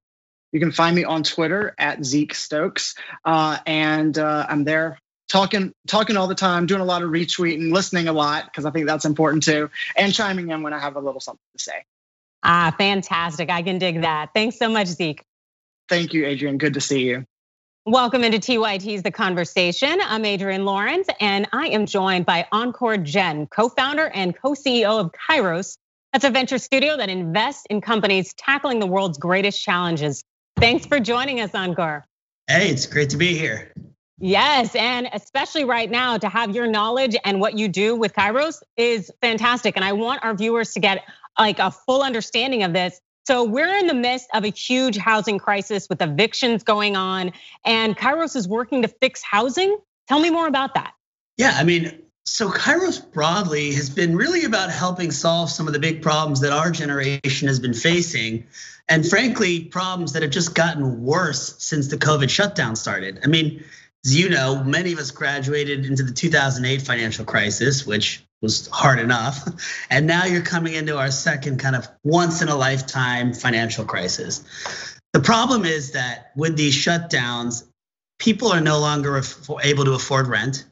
You 0.53 0.61
can 0.61 0.71
find 0.71 0.95
me 0.95 1.05
on 1.05 1.23
Twitter 1.23 1.75
at 1.79 2.05
Zeke 2.05 2.35
Stokes, 2.35 2.95
uh, 3.25 3.59
and 3.67 4.17
uh, 4.19 4.47
I'm 4.49 4.65
there 4.65 4.99
talking 5.29 5.73
talking 5.87 6.19
all 6.19 6.27
the 6.27 6.35
time, 6.35 6.67
doing 6.67 6.83
a 6.83 6.85
lot 6.85 7.03
of 7.03 7.11
retweeting, 7.11 7.73
listening 7.73 8.07
a 8.07 8.13
lot 8.13 8.45
because 8.45 8.67
I 8.67 8.71
think 8.71 8.87
that's 8.87 9.07
important 9.07 9.45
too, 9.45 9.71
and 9.97 10.13
chiming 10.13 10.51
in 10.51 10.63
when 10.63 10.75
I 10.75 10.79
have 10.79 10.97
a 10.97 11.01
little 11.01 11.21
something 11.21 11.41
to 11.57 11.63
say. 11.63 11.85
Ah, 12.43 12.75
fantastic! 12.77 13.51
I 13.51 13.63
can 13.63 13.79
dig 13.79 14.03
that. 14.03 14.31
Thanks 14.35 14.59
so 14.59 14.69
much, 14.69 14.89
Zeke. 14.89 15.25
Thank 15.89 16.13
you, 16.13 16.27
Adrienne. 16.27 16.59
Good 16.59 16.75
to 16.75 16.81
see 16.81 17.05
you. 17.05 17.25
Welcome 17.87 18.23
into 18.23 18.39
TYT's 18.39 19.03
The 19.03 19.11
Conversation. 19.11 20.01
I'm 20.03 20.25
Adrienne 20.25 20.67
Lawrence, 20.67 21.09
and 21.19 21.49
I 21.53 21.69
am 21.69 21.87
joined 21.87 22.27
by 22.27 22.47
Ankur 22.53 23.03
Jain, 23.03 23.49
co-founder 23.49 24.09
and 24.15 24.37
co-CEO 24.37 25.01
of 25.01 25.13
Kairos. 25.13 25.79
That's 26.13 26.25
a 26.25 26.31
venture 26.31 26.59
studio 26.59 26.97
that 26.99 27.09
invests 27.09 27.65
in 27.71 27.81
companies 27.81 28.35
tackling 28.35 28.81
the 28.81 28.87
world's 28.87 29.19
greatest 29.19 29.61
challenges. 29.65 30.23
Thanks 30.63 30.87
for 30.87 31.01
joining 31.01 31.41
us, 31.41 31.51
Ankur. 31.51 32.05
Hey, 32.47 32.71
it's 32.71 32.87
great 32.87 33.11
to 33.11 33.17
be 33.17 33.37
here. 33.37 33.73
Yes, 34.21 34.77
and 34.77 35.09
especially 35.13 35.65
right 35.65 35.91
now 35.91 36.19
to 36.19 36.29
have 36.29 36.55
your 36.55 36.69
knowledge 36.69 37.17
and 37.25 37.41
what 37.41 37.59
you 37.59 37.67
do 37.67 37.97
with 37.97 38.13
Kairos 38.13 38.63
is 38.77 39.11
fantastic. 39.21 39.75
And 39.75 39.85
I 39.85 39.95
want 39.95 40.23
our 40.23 40.35
viewers 40.35 40.75
to 40.75 40.81
get 40.81 41.05
like 41.37 41.59
a 41.59 41.73
full 41.73 42.03
understanding 42.03 42.63
of 42.63 42.73
this. 42.73 43.01
So 43.27 43.43
we're 43.43 43.77
in 43.77 43.89
the 43.89 43.95
midst 43.95 44.29
of 44.35 44.45
a 44.45 44.51
huge 44.51 44.97
housing 44.97 45.41
crisis 45.41 45.89
with 45.89 46.01
evictions 46.01 46.63
going 46.63 46.95
on, 46.95 47.33
and 47.65 47.97
Kairos 47.97 48.37
is 48.37 48.47
working 48.47 48.83
to 48.83 48.89
fix 48.89 49.21
housing. 49.21 49.77
Tell 50.07 50.21
me 50.21 50.31
more 50.31 50.47
about 50.47 50.75
that. 50.75 50.95
Yeah, 51.39 51.57
I 51.57 51.65
mean, 51.65 52.03
so 52.25 52.49
Kairos 52.49 53.13
broadly 53.13 53.73
has 53.73 53.91
been 53.91 54.15
really 54.15 54.45
about 54.45 54.71
helping 54.71 55.11
solve 55.11 55.51
some 55.51 55.67
of 55.67 55.73
the 55.73 55.81
big 55.81 56.03
problems 56.03 56.41
that 56.43 56.53
our 56.53 56.71
generation 56.71 57.49
has 57.49 57.59
been 57.59 57.75
facing. 57.75 58.47
And 58.89 59.09
frankly, 59.09 59.65
problems 59.65 60.13
that 60.13 60.23
have 60.23 60.31
just 60.31 60.55
gotten 60.55 61.03
worse 61.03 61.55
since 61.59 61.89
the 61.89 61.97
COVID 61.97 62.29
shutdown 62.29 62.77
started. 62.77 63.21
I 63.25 63.29
mean, 63.29 63.65
as 64.05 64.19
you 64.19 64.29
know, 64.29 64.63
many 64.65 64.93
of 64.93 64.99
us 64.99 65.11
graduated 65.11 65.87
into 65.87 66.03
the 66.03 66.13
2008 66.13 66.83
financial 66.83 67.25
crisis, 67.25 67.87
which 67.87 68.25
was 68.41 68.69
hard 68.69 68.99
enough. 68.99 69.49
And 69.91 70.07
now 70.07 70.25
you're 70.25 70.43
coming 70.43 70.75
into 70.75 70.97
our 70.97 71.11
second 71.11 71.59
kind 71.59 71.77
of 71.77 71.87
once 72.03 72.41
in 72.41 72.49
a 72.49 72.57
lifetime 72.57 73.35
financial 73.35 73.85
crisis. 73.85 74.43
The 75.13 75.21
problem 75.21 75.67
is 75.67 75.93
that 75.93 76.33
with 76.35 76.57
these 76.57 76.75
shutdowns, 76.75 77.65
people 78.19 78.49
are 78.49 78.61
no 78.61 78.81
longer 78.81 79.21
able 79.63 79.85
to 79.85 79.93
afford 79.93 80.29
rent. 80.29 80.65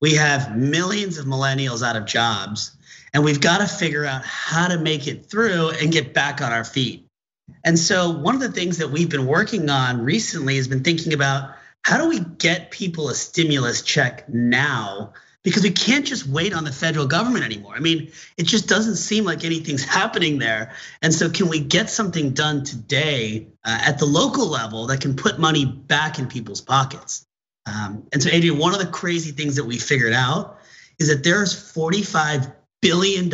We 0.00 0.14
have 0.14 0.56
millions 0.56 1.18
of 1.18 1.26
millennials 1.26 1.84
out 1.84 1.96
of 1.96 2.04
jobs, 2.04 2.76
and 3.12 3.24
we've 3.24 3.40
got 3.40 3.58
to 3.58 3.66
figure 3.66 4.04
out 4.04 4.24
how 4.24 4.68
to 4.68 4.78
make 4.78 5.08
it 5.08 5.26
through 5.26 5.70
and 5.70 5.90
get 5.90 6.14
back 6.14 6.40
on 6.40 6.52
our 6.52 6.64
feet. 6.64 7.03
And 7.64 7.78
so, 7.78 8.10
one 8.10 8.34
of 8.34 8.40
the 8.40 8.52
things 8.52 8.78
that 8.78 8.90
we've 8.90 9.08
been 9.08 9.26
working 9.26 9.68
on 9.70 10.02
recently 10.02 10.56
has 10.56 10.68
been 10.68 10.82
thinking 10.82 11.12
about 11.12 11.54
how 11.82 11.98
do 11.98 12.08
we 12.08 12.20
get 12.20 12.70
people 12.70 13.08
a 13.08 13.14
stimulus 13.14 13.82
check 13.82 14.28
now 14.28 15.12
because 15.42 15.62
we 15.62 15.70
can't 15.70 16.06
just 16.06 16.26
wait 16.26 16.54
on 16.54 16.64
the 16.64 16.72
federal 16.72 17.06
government 17.06 17.44
anymore. 17.44 17.74
I 17.74 17.80
mean, 17.80 18.10
it 18.38 18.46
just 18.46 18.66
doesn't 18.66 18.96
seem 18.96 19.24
like 19.24 19.44
anything's 19.44 19.84
happening 19.98 20.38
there. 20.38 20.72
And 21.02 21.12
so, 21.12 21.30
can 21.30 21.48
we 21.48 21.60
get 21.60 21.90
something 21.90 22.32
done 22.32 22.64
today 22.64 23.48
uh, 23.64 23.78
at 23.86 23.98
the 23.98 24.06
local 24.06 24.46
level 24.46 24.86
that 24.86 25.00
can 25.00 25.14
put 25.16 25.38
money 25.38 25.66
back 25.66 26.18
in 26.18 26.28
people's 26.28 26.60
pockets? 26.60 27.26
Um, 27.66 28.06
and 28.12 28.22
so, 28.22 28.30
Adrienne, 28.30 28.58
one 28.58 28.74
of 28.74 28.80
the 28.80 28.86
crazy 28.86 29.32
things 29.32 29.56
that 29.56 29.64
we 29.64 29.78
figured 29.78 30.12
out 30.12 30.58
is 30.98 31.08
that 31.08 31.24
there's 31.24 31.54
$45 31.54 32.52
billion 32.80 33.30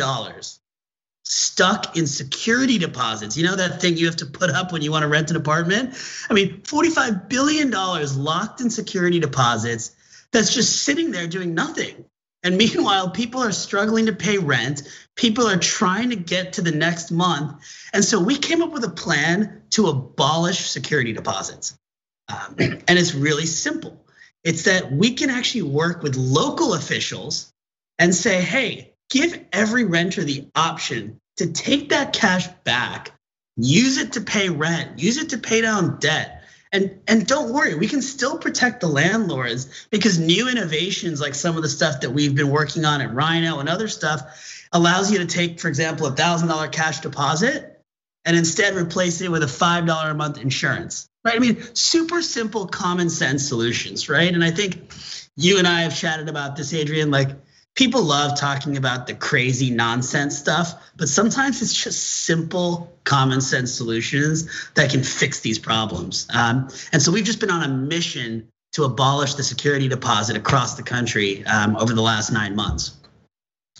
stuck 1.31 1.95
in 1.95 2.05
security 2.07 2.77
deposits. 2.77 3.37
You 3.37 3.45
know 3.45 3.55
that 3.55 3.81
thing 3.81 3.95
you 3.95 4.07
have 4.07 4.17
to 4.17 4.25
put 4.25 4.49
up 4.49 4.73
when 4.73 4.81
you 4.81 4.91
want 4.91 5.03
to 5.03 5.07
rent 5.07 5.29
an 5.29 5.37
apartment? 5.37 5.95
I 6.29 6.33
mean, 6.33 6.61
$45 6.63 7.29
billion 7.29 7.71
locked 7.71 8.59
in 8.59 8.69
security 8.69 9.19
deposits 9.19 9.95
that's 10.33 10.53
just 10.53 10.83
sitting 10.83 11.11
there 11.11 11.27
doing 11.27 11.53
nothing. 11.53 12.03
And 12.43 12.57
meanwhile, 12.57 13.11
people 13.11 13.41
are 13.41 13.53
struggling 13.53 14.07
to 14.07 14.13
pay 14.13 14.39
rent. 14.39 14.83
People 15.15 15.47
are 15.47 15.57
trying 15.57 16.09
to 16.09 16.17
get 16.17 16.53
to 16.53 16.61
the 16.61 16.71
next 16.71 17.11
month. 17.11 17.63
And 17.93 18.03
so 18.03 18.19
we 18.19 18.37
came 18.37 18.61
up 18.61 18.73
with 18.73 18.83
a 18.83 18.89
plan 18.89 19.61
to 19.71 19.87
abolish 19.87 20.69
security 20.69 21.13
deposits. 21.13 21.77
Um, 22.27 22.55
and 22.57 22.99
it's 22.99 23.13
really 23.13 23.45
simple 23.45 24.05
it's 24.43 24.63
that 24.63 24.91
we 24.91 25.13
can 25.13 25.29
actually 25.29 25.61
work 25.61 26.01
with 26.01 26.15
local 26.15 26.73
officials 26.73 27.53
and 27.99 28.13
say, 28.13 28.41
hey, 28.41 28.93
give 29.09 29.39
every 29.53 29.85
renter 29.85 30.23
the 30.23 30.47
option 30.55 31.20
to 31.37 31.51
take 31.51 31.89
that 31.89 32.13
cash 32.13 32.47
back, 32.63 33.11
use 33.57 33.97
it 33.97 34.13
to 34.13 34.21
pay 34.21 34.49
rent, 34.49 34.99
use 34.99 35.17
it 35.17 35.29
to 35.29 35.37
pay 35.37 35.61
down 35.61 35.99
debt 35.99 36.41
and 36.71 37.01
and 37.07 37.27
don't 37.27 37.53
worry, 37.53 37.75
we 37.75 37.87
can 37.87 38.01
still 38.01 38.37
protect 38.37 38.79
the 38.79 38.87
landlords 38.87 39.87
because 39.89 40.17
new 40.17 40.47
innovations 40.47 41.19
like 41.19 41.35
some 41.35 41.57
of 41.57 41.63
the 41.63 41.69
stuff 41.69 42.01
that 42.01 42.11
we've 42.11 42.33
been 42.33 42.49
working 42.49 42.85
on 42.85 43.01
at 43.01 43.13
Rhino 43.13 43.59
and 43.59 43.67
other 43.67 43.89
stuff 43.89 44.65
allows 44.71 45.11
you 45.11 45.19
to 45.19 45.25
take, 45.25 45.59
for 45.59 45.67
example, 45.67 46.07
a 46.07 46.11
thousand 46.11 46.47
dollar 46.47 46.69
cash 46.69 47.01
deposit 47.01 47.81
and 48.23 48.37
instead 48.37 48.75
replace 48.75 49.19
it 49.19 49.29
with 49.29 49.43
a 49.43 49.47
five 49.47 49.85
dollar 49.85 50.11
a 50.11 50.15
month 50.15 50.39
insurance. 50.39 51.09
Right? 51.25 51.35
I 51.35 51.39
mean, 51.39 51.61
super 51.75 52.21
simple, 52.21 52.67
common 52.67 53.09
sense 53.09 53.47
solutions, 53.47 54.07
right? 54.09 54.33
And 54.33 54.43
I 54.43 54.51
think 54.51 54.93
you 55.35 55.57
and 55.59 55.67
I 55.67 55.81
have 55.81 55.95
chatted 55.95 56.29
about 56.29 56.55
this, 56.55 56.73
Adrienne, 56.73 57.11
Like 57.11 57.29
people 57.75 58.03
love 58.03 58.39
talking 58.39 58.77
about 58.77 59.07
the 59.07 59.13
crazy 59.13 59.71
nonsense 59.71 60.37
stuff, 60.37 60.73
but 60.95 61.07
sometimes 61.09 61.61
it's 61.61 61.73
just 61.73 62.01
simple, 62.25 62.91
common 63.03 63.41
sense 63.41 63.73
solutions 63.73 64.49
that 64.75 64.91
can 64.91 65.03
fix 65.03 65.39
these 65.39 65.59
problems. 65.59 66.27
Um, 66.33 66.69
and 66.91 67.01
so 67.01 67.11
we've 67.11 67.25
just 67.25 67.39
been 67.39 67.51
on 67.51 67.63
a 67.63 67.67
mission 67.67 68.49
to 68.73 68.83
abolish 68.83 69.33
the 69.35 69.43
security 69.43 69.87
deposit 69.87 70.37
across 70.37 70.75
the 70.75 70.83
country 70.83 71.45
um, 71.45 71.75
over 71.75 71.93
the 71.93 72.01
last 72.01 72.31
nine 72.31 72.55
months. 72.55 72.97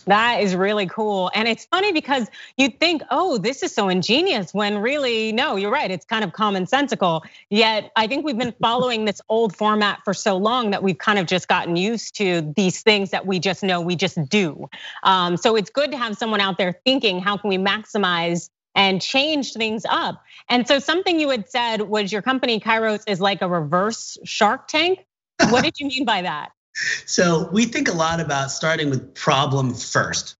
That 0.06 0.42
is 0.42 0.56
really 0.56 0.88
cool. 0.88 1.30
And 1.36 1.48
it's 1.48 1.66
funny 1.66 1.92
because 1.92 2.28
you 2.58 2.70
think, 2.70 3.04
oh, 3.12 3.38
this 3.38 3.62
is 3.62 3.74
so 3.74 3.90
ingenious 3.90 4.54
when 4.54 4.80
really, 4.80 5.32
no, 5.32 5.56
you're 5.56 5.72
right. 5.72 5.92
It's 5.92 6.06
kind 6.06 6.24
of 6.24 6.32
commonsensical. 6.32 7.22
Yet 7.50 7.92
I 7.96 8.08
think 8.08 8.26
we've 8.26 8.38
been 8.38 8.54
following 8.62 9.06
this 9.06 9.22
old 9.30 9.56
format 9.56 10.00
for 10.04 10.14
so 10.14 10.38
long 10.38 10.72
that 10.72 10.82
we've 10.82 10.98
kind 10.98 11.20
of 11.20 11.28
just 11.28 11.48
gotten 11.48 11.76
used 11.76 12.16
to 12.16 12.52
these 12.56 12.82
things 12.82 13.12
that 13.12 13.28
we 13.28 13.40
just 13.40 13.64
know 13.64 13.82
we 13.82 13.96
just 13.96 14.18
do. 14.30 14.70
Um, 15.04 15.38
so 15.38 15.56
it's 15.56 15.70
good 15.70 15.92
to 15.92 15.98
have 15.98 16.18
someone 16.18 16.42
out 16.42 16.58
there 16.58 16.80
thinking, 16.84 17.20
how 17.20 17.38
can 17.38 17.50
we 17.50 17.58
maximize 17.58 18.50
and 18.74 19.02
change 19.02 19.54
things 19.54 19.86
up? 19.88 20.24
And 20.50 20.68
so 20.68 20.80
something 20.80 21.20
you 21.20 21.30
had 21.30 21.50
said 21.50 21.82
was 21.82 22.12
your 22.12 22.22
company 22.22 22.60
Kairos 22.60 23.04
is 23.08 23.22
like 23.22 23.42
a 23.42 23.48
reverse 23.48 24.18
Shark 24.24 24.68
Tank. 24.68 25.06
What 25.50 25.64
did 25.64 25.80
you 25.80 25.88
mean 25.88 26.06
by 26.06 26.24
that? 26.24 26.52
So 27.06 27.50
we 27.52 27.66
think 27.66 27.88
a 27.88 27.94
lot 27.94 28.20
about 28.20 28.52
starting 28.52 28.90
with 28.90 29.16
problem 29.16 29.74
first, 29.74 30.36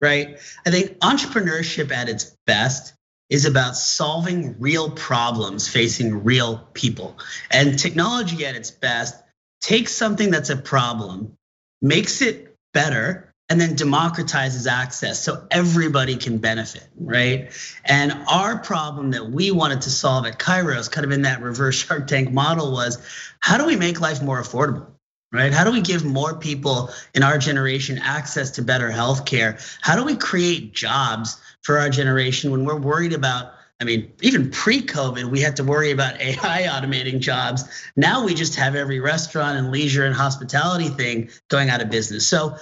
right? 0.00 0.38
I 0.66 0.70
think 0.70 0.98
entrepreneurship 0.98 1.92
at 1.92 2.08
its 2.08 2.36
best 2.46 2.94
is 3.28 3.44
about 3.44 3.76
solving 3.76 4.58
real 4.58 4.90
problems 4.90 5.68
facing 5.68 6.24
real 6.24 6.58
people. 6.74 7.16
And 7.50 7.78
technology 7.78 8.44
at 8.44 8.56
its 8.56 8.70
best 8.70 9.14
takes 9.60 9.92
something 9.92 10.30
that's 10.30 10.50
a 10.50 10.56
problem, 10.56 11.36
makes 11.80 12.22
it 12.22 12.56
better, 12.74 13.30
and 13.48 13.60
then 13.60 13.74
democratizes 13.74 14.70
access 14.70 15.22
so 15.22 15.44
everybody 15.50 16.16
can 16.16 16.38
benefit, 16.38 16.86
right? 16.96 17.50
And 17.84 18.12
our 18.28 18.58
problem 18.58 19.10
that 19.10 19.28
we 19.28 19.50
wanted 19.50 19.82
to 19.82 19.90
solve 19.90 20.24
at 20.24 20.38
Kairos, 20.38 20.90
kind 20.90 21.04
of 21.04 21.10
in 21.10 21.22
that 21.22 21.42
reverse 21.42 21.74
Shark 21.86 22.06
Tank 22.06 22.32
model, 22.32 22.72
was 22.72 22.98
how 23.40 23.58
do 23.58 23.66
we 23.66 23.76
make 23.76 24.00
life 24.00 24.22
more 24.22 24.40
affordable? 24.40 24.86
Right? 25.32 25.52
How 25.52 25.64
do 25.64 25.72
we 25.72 25.80
give 25.80 26.04
more 26.04 26.34
people 26.34 26.90
in 27.14 27.22
our 27.22 27.38
generation 27.38 27.98
access 27.98 28.52
to 28.52 28.62
better 28.62 28.90
healthcare? 28.90 29.60
How 29.80 29.96
do 29.96 30.04
we 30.04 30.16
create 30.16 30.72
jobs 30.72 31.40
for 31.62 31.78
our 31.78 31.88
generation 31.88 32.50
when 32.50 32.64
we're 32.64 32.78
worried 32.78 33.12
about? 33.12 33.52
I 33.80 33.84
mean, 33.84 34.12
even 34.20 34.50
pre-COVID, 34.50 35.24
we 35.24 35.40
had 35.40 35.56
to 35.56 35.64
worry 35.64 35.90
about 35.90 36.20
AI 36.20 36.66
automating 36.68 37.20
jobs. 37.20 37.64
Now 37.96 38.24
we 38.24 38.34
just 38.34 38.56
have 38.56 38.74
every 38.74 39.00
restaurant 39.00 39.58
and 39.58 39.70
leisure 39.70 40.04
and 40.04 40.14
hospitality 40.14 40.88
thing 40.88 41.30
going 41.48 41.70
out 41.70 41.80
of 41.80 41.90
business. 41.90 42.26
So 42.26 42.56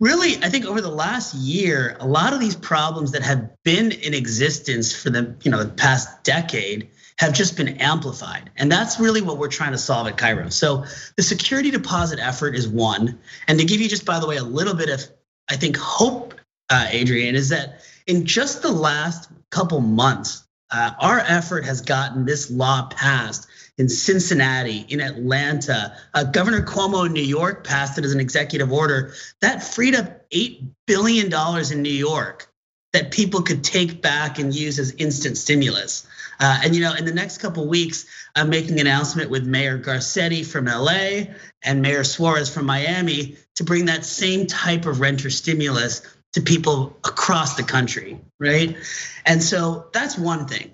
really, 0.00 0.36
I 0.42 0.48
think 0.48 0.66
over 0.66 0.80
the 0.80 0.90
last 0.90 1.34
year, 1.34 1.96
a 2.00 2.06
lot 2.06 2.32
of 2.32 2.40
these 2.40 2.56
problems 2.56 3.12
that 3.12 3.22
have 3.22 3.50
been 3.62 3.92
in 3.92 4.14
existence 4.14 4.94
for 4.94 5.10
the 5.10 5.36
you 5.42 5.50
know 5.50 5.62
the 5.62 5.70
past 5.70 6.24
decade 6.24 6.90
have 7.18 7.32
just 7.32 7.56
been 7.56 7.80
amplified. 7.80 8.50
And 8.56 8.70
that's 8.70 8.98
really 8.98 9.22
what 9.22 9.38
we're 9.38 9.48
trying 9.48 9.72
to 9.72 9.78
solve 9.78 10.08
at 10.08 10.16
Kairos. 10.16 10.52
So 10.52 10.84
the 11.16 11.22
security 11.22 11.70
deposit 11.70 12.18
effort 12.18 12.56
is 12.56 12.66
one. 12.66 13.20
And 13.46 13.58
to 13.60 13.64
give 13.64 13.80
you 13.80 13.88
just 13.88 14.04
by 14.04 14.18
the 14.18 14.26
way 14.26 14.36
a 14.36 14.44
little 14.44 14.74
bit 14.74 14.88
of 14.88 15.02
I 15.48 15.56
think 15.56 15.76
hope, 15.76 16.34
uh, 16.70 16.88
Adrienne, 16.92 17.34
is 17.34 17.50
that 17.50 17.82
in 18.06 18.26
just 18.26 18.62
the 18.62 18.72
last 18.72 19.30
couple 19.50 19.80
months, 19.80 20.44
uh, 20.70 20.92
our 20.98 21.18
effort 21.20 21.64
has 21.66 21.82
gotten 21.82 22.24
this 22.24 22.50
law 22.50 22.88
passed 22.88 23.46
in 23.78 23.88
Cincinnati, 23.88 24.84
in 24.88 25.00
Atlanta. 25.00 25.96
Uh, 26.12 26.24
Governor 26.24 26.62
Cuomo 26.62 27.06
in 27.06 27.12
New 27.12 27.22
York 27.22 27.64
passed 27.64 27.98
it 27.98 28.04
as 28.04 28.12
an 28.12 28.20
executive 28.20 28.72
order. 28.72 29.14
That 29.40 29.62
freed 29.62 29.94
up 29.94 30.30
$8 30.30 30.68
billion 30.86 31.32
in 31.72 31.82
New 31.82 31.90
York 31.90 32.48
that 32.92 33.10
people 33.10 33.42
could 33.42 33.64
take 33.64 34.00
back 34.00 34.38
and 34.38 34.54
use 34.54 34.78
as 34.78 34.92
instant 34.92 35.36
stimulus. 35.36 36.06
Uh, 36.38 36.60
and 36.64 36.74
you 36.74 36.80
know, 36.80 36.94
in 36.94 37.04
the 37.04 37.12
next 37.12 37.38
couple 37.38 37.66
weeks, 37.66 38.06
I'm 38.36 38.48
making 38.50 38.74
an 38.74 38.86
announcement 38.86 39.30
with 39.30 39.44
Mayor 39.44 39.78
Garcetti 39.78 40.46
from 40.46 40.66
LA 40.66 41.34
and 41.62 41.82
Mayor 41.82 42.04
Suarez 42.04 42.52
from 42.52 42.66
Miami 42.66 43.36
to 43.56 43.64
bring 43.64 43.86
that 43.86 44.04
same 44.04 44.46
type 44.46 44.86
of 44.86 45.00
renter 45.00 45.30
stimulus 45.30 46.02
to 46.34 46.40
people 46.40 46.96
across 47.04 47.56
the 47.56 47.62
country, 47.62 48.20
right? 48.38 48.76
And 49.24 49.42
so 49.42 49.88
that's 49.92 50.16
one 50.16 50.46
thing. 50.46 50.70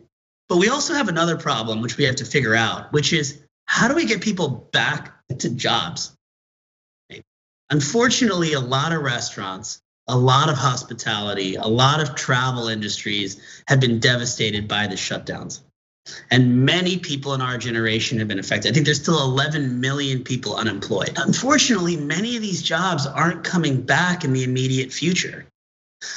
But 0.51 0.59
we 0.59 0.69
also 0.69 0.95
have 0.95 1.09
another 1.09 1.37
problem 1.37 1.81
which 1.81 1.97
we 1.97 2.05
have 2.05 2.17
to 2.17 2.25
figure 2.25 2.57
out, 2.57 2.93
which 2.93 3.13
is 3.13 3.41
how 3.67 3.87
do 3.87 3.95
we 3.95 4.05
get 4.05 4.21
people 4.21 4.69
back 4.73 5.15
to 5.39 5.49
jobs? 5.49 6.13
Unfortunately, 7.71 8.55
a 8.55 8.61
lot 8.61 8.93
of 8.93 9.01
restaurants, 9.01 9.81
a 10.09 10.19
lot 10.19 10.49
of 10.49 10.57
hospitality, 10.57 11.55
a 11.55 11.69
lot 11.69 12.01
of 12.01 12.17
travel 12.17 12.67
industries 12.67 13.41
have 13.69 13.79
been 13.79 14.01
devastated 14.01 14.67
by 14.67 14.89
the 14.89 14.97
shutdowns. 14.97 15.61
And 16.33 16.65
many 16.65 16.99
people 16.99 17.33
in 17.35 17.41
our 17.41 17.57
generation 17.57 18.19
have 18.19 18.27
been 18.27 18.41
affected. 18.41 18.73
I 18.73 18.75
think 18.75 18.87
there's 18.87 19.01
still 19.01 19.23
11 19.23 19.81
million 19.81 20.25
people 20.25 20.57
unemployed. 20.57 21.13
Unfortunately, 21.17 21.97
many 21.97 22.35
of 22.35 22.43
these 22.43 22.61
jobs 22.61 23.07
aren't 23.07 23.45
coming 23.45 23.83
back 23.83 24.25
in 24.25 24.33
the 24.33 24.43
immediate 24.43 24.93
future. 24.93 25.47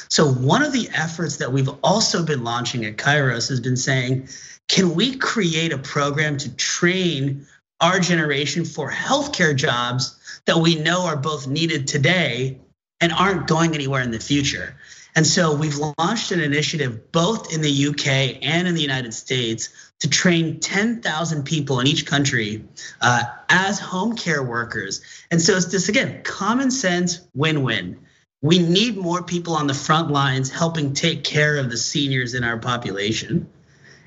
So, 0.09 0.31
one 0.31 0.63
of 0.63 0.71
the 0.71 0.89
efforts 0.93 1.37
that 1.37 1.51
we've 1.51 1.69
also 1.83 2.23
been 2.23 2.43
launching 2.43 2.85
at 2.85 2.97
Kairos 2.97 3.49
has 3.49 3.59
been 3.59 3.75
saying, 3.75 4.29
can 4.67 4.95
we 4.95 5.17
create 5.17 5.73
a 5.73 5.77
program 5.77 6.37
to 6.37 6.55
train 6.55 7.47
our 7.81 7.99
generation 7.99 8.63
for 8.63 8.89
healthcare 8.89 9.55
jobs 9.55 10.17
that 10.45 10.57
we 10.57 10.75
know 10.75 11.05
are 11.05 11.17
both 11.17 11.47
needed 11.47 11.87
today 11.87 12.59
and 13.01 13.11
aren't 13.11 13.47
going 13.47 13.73
anywhere 13.73 14.01
in 14.01 14.11
the 14.11 14.19
future? 14.19 14.75
And 15.15 15.27
so 15.27 15.53
we've 15.55 15.77
launched 15.99 16.31
an 16.31 16.39
initiative 16.39 17.11
both 17.11 17.53
in 17.53 17.61
the 17.61 17.87
UK 17.87 18.39
and 18.41 18.67
in 18.67 18.73
the 18.73 18.81
United 18.81 19.13
States 19.13 19.69
to 19.99 20.09
train 20.09 20.59
10,000 20.59 21.43
people 21.43 21.79
in 21.79 21.87
each 21.87 22.05
country 22.05 22.65
uh, 22.99 23.23
as 23.49 23.79
home 23.79 24.15
care 24.15 24.41
workers. 24.41 25.01
And 25.29 25.41
so 25.41 25.55
it's 25.55 25.67
this 25.67 25.87
again, 25.89 26.23
common 26.23 26.71
sense 26.71 27.21
win 27.35 27.63
win. 27.63 27.99
We 28.43 28.59
need 28.59 28.97
more 28.97 29.23
people 29.23 29.55
on 29.55 29.67
the 29.67 29.73
front 29.73 30.11
lines 30.11 30.49
helping 30.49 30.93
take 30.93 31.23
care 31.23 31.57
of 31.57 31.71
the 31.71 31.77
seniors 31.77 32.33
in 32.33 32.43
our 32.43 32.57
population. 32.57 33.49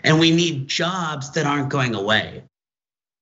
And 0.04 0.20
we 0.20 0.30
need 0.30 0.68
jobs 0.68 1.32
that 1.32 1.46
aren't 1.46 1.70
going 1.70 1.94
away. 1.94 2.44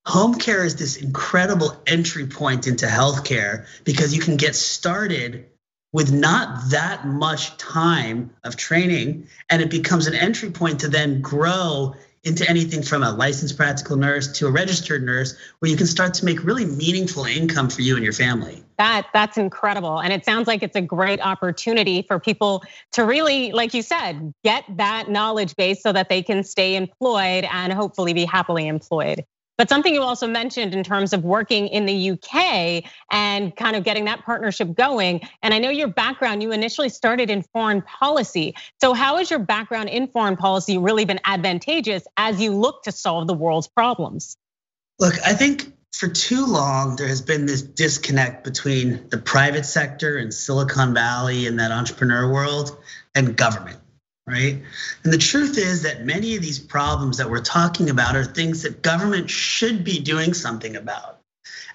Home 0.06 0.35
care 0.35 0.64
is 0.64 0.75
this 0.75 0.97
incredible 0.97 1.80
entry 1.87 2.26
point 2.26 2.66
into 2.66 2.87
healthcare 2.87 3.66
because 3.85 4.12
you 4.14 4.21
can 4.21 4.37
get 4.37 4.56
started 4.56 5.47
with 5.92 6.12
not 6.12 6.71
that 6.71 7.06
much 7.06 7.56
time 7.59 8.35
of 8.42 8.56
training, 8.56 9.28
and 9.49 9.62
it 9.62 9.71
becomes 9.71 10.09
an 10.09 10.14
entry 10.14 10.50
point 10.50 10.80
to 10.80 10.88
then 10.88 11.21
grow 11.21 11.94
into 12.25 12.49
anything 12.49 12.83
from 12.83 13.02
a 13.02 13.12
licensed 13.12 13.57
practical 13.57 13.97
nurse 13.97 14.33
to 14.33 14.47
a 14.47 14.50
registered 14.50 15.04
nurse 15.04 15.37
where 15.59 15.71
you 15.71 15.76
can 15.76 15.87
start 15.87 16.14
to 16.14 16.25
make 16.25 16.43
really 16.43 16.64
meaningful 16.64 17.25
income 17.25 17.69
for 17.69 17.83
you 17.83 17.97
and 17.97 18.04
your 18.04 18.12
family. 18.12 18.62
That 18.78 19.07
that's 19.12 19.37
incredible 19.37 20.00
and 20.00 20.12
it 20.12 20.25
sounds 20.25 20.49
like 20.49 20.62
it's 20.62 20.75
a 20.75 20.81
great 20.81 21.21
opportunity 21.21 22.02
for 22.02 22.19
people 22.19 22.64
to 22.93 23.04
really 23.04 23.52
like 23.52 23.73
you 23.75 23.83
said 23.83 24.35
get 24.43 24.64
that 24.76 25.09
knowledge 25.09 25.54
base 25.54 25.83
so 25.83 25.93
that 25.93 26.09
they 26.09 26.23
can 26.23 26.43
stay 26.43 26.75
employed 26.75 27.45
and 27.52 27.73
hopefully 27.73 28.14
be 28.14 28.25
happily 28.25 28.67
employed. 28.67 29.25
But 29.56 29.69
something 29.69 29.95
you 29.95 30.02
also 30.02 30.26
mentioned 30.26 30.75
in 30.75 30.82
terms 30.82 31.12
of 31.12 31.25
working 31.25 31.69
in 31.69 31.86
the 31.86 32.10
UK 32.10 32.84
and 33.10 33.54
kind 33.54 33.76
of 33.76 33.84
getting 33.84 34.06
that 34.06 34.25
partnership 34.25 34.75
going. 34.75 35.21
And 35.43 35.54
I 35.54 35.58
know 35.58 35.71
your 35.71 35.88
background, 35.88 36.43
you 36.43 36.50
initially 36.50 36.88
started 36.88 37.30
in 37.30 37.43
foreign 37.43 37.82
policy. 37.82 38.56
So, 38.80 38.95
how 38.95 39.19
has 39.19 39.30
your 39.30 39.38
background 39.38 39.90
in 39.90 40.08
foreign 40.08 40.36
policy 40.36 40.78
really 40.78 41.04
been 41.04 41.21
advantageous 41.25 42.04
as 42.17 42.40
you 42.40 42.52
look 42.52 42.82
to 42.84 42.93
solve 42.93 43.28
the 43.28 43.34
world's 43.34 43.69
problems? 43.69 44.36
Look, 44.99 45.14
I 45.25 45.34
think 45.34 45.73
for 45.93 46.08
too 46.08 46.47
long, 46.47 46.97
there 46.97 47.06
has 47.06 47.23
been 47.23 47.47
this 47.47 47.62
disconnect 47.62 48.43
between 48.43 49.08
the 49.10 49.19
private 49.19 49.64
sector 49.64 50.17
and 50.17 50.34
Silicon 50.34 50.95
Valley 50.95 51.47
and 51.47 51.58
that 51.60 51.71
entrepreneur 51.71 52.30
world 52.32 52.76
and 53.14 53.36
government 53.36 53.78
right? 54.26 54.63
And 55.02 55.13
the 55.13 55.19
truth 55.19 55.58
is 55.58 55.82
that 55.82 56.04
many 56.04 56.37
of 56.37 56.43
these 56.43 56.58
problems 56.58 57.19
that 57.19 57.28
we're 57.28 57.43
talking 57.43 57.91
about 57.91 58.17
are 58.17 58.25
things 58.25 58.63
that 58.63 58.82
government 58.82 59.28
should 59.28 59.84
be 59.84 60.00
doing 60.00 60.32
something 60.32 60.76
about. 60.76 61.21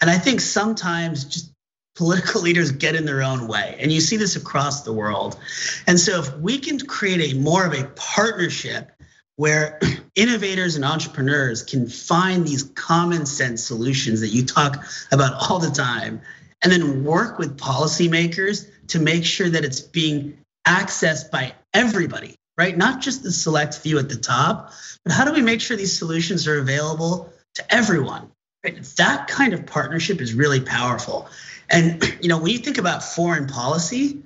And 0.02 0.10
I 0.10 0.18
think 0.18 0.42
sometimes 0.42 1.26
just 1.26 1.52
political 1.96 2.42
leaders 2.48 2.72
get 2.72 2.96
in 2.96 3.06
their 3.06 3.22
own 3.22 3.48
way. 3.48 3.78
And 3.80 3.92
you 3.92 4.02
see 4.02 4.18
this 4.18 4.36
across 4.36 4.82
the 4.82 4.94
world. 4.94 5.38
And 5.86 6.00
so 6.00 6.20
if 6.20 6.36
we 6.38 6.58
can 6.60 6.80
create 6.80 7.34
a 7.34 7.38
more 7.38 7.66
of 7.66 7.74
a 7.74 7.86
partnership 7.96 8.92
where 9.36 9.80
innovators 10.16 10.76
and 10.76 10.84
entrepreneurs 10.84 11.62
can 11.64 11.88
find 11.88 12.48
these 12.48 12.64
common 12.64 13.26
sense 13.26 13.64
solutions 13.64 14.22
that 14.22 14.30
you 14.30 14.46
talk 14.46 14.84
about 15.12 15.50
all 15.50 15.60
the 15.60 15.70
time 15.70 16.22
and 16.62 16.72
then 16.72 17.04
work 17.04 17.38
with 17.38 17.58
policymakers 17.58 18.70
to 18.88 19.00
make 19.00 19.24
sure 19.24 19.50
that 19.50 19.64
it's 19.64 19.82
being 19.82 20.38
accessed 20.68 21.32
by 21.32 21.54
everybody 21.74 22.36
right? 22.60 22.76
Not 22.76 23.00
just 23.00 23.24
the 23.24 23.32
select 23.32 23.78
few 23.78 24.00
at 24.00 24.10
the 24.10 24.18
top, 24.18 24.74
but 25.06 25.14
how 25.14 25.24
do 25.24 25.32
we 25.32 25.42
make 25.42 25.62
sure 25.62 25.78
these 25.78 25.98
solutions 25.98 26.46
are 26.46 26.60
available 26.60 27.32
to 27.56 27.74
everyone? 27.74 28.30
Right? 28.66 28.84
That 28.98 29.30
kind 29.30 29.54
of 29.54 29.66
partnership 29.66 30.20
is 30.20 30.34
really 30.34 30.60
powerful. 30.60 31.30
And 31.70 32.04
you 32.22 32.28
know, 32.28 32.38
when 32.38 32.52
you 32.52 32.58
think 32.58 32.78
about 32.78 33.02
foreign 33.02 33.48
policy, 33.48 34.24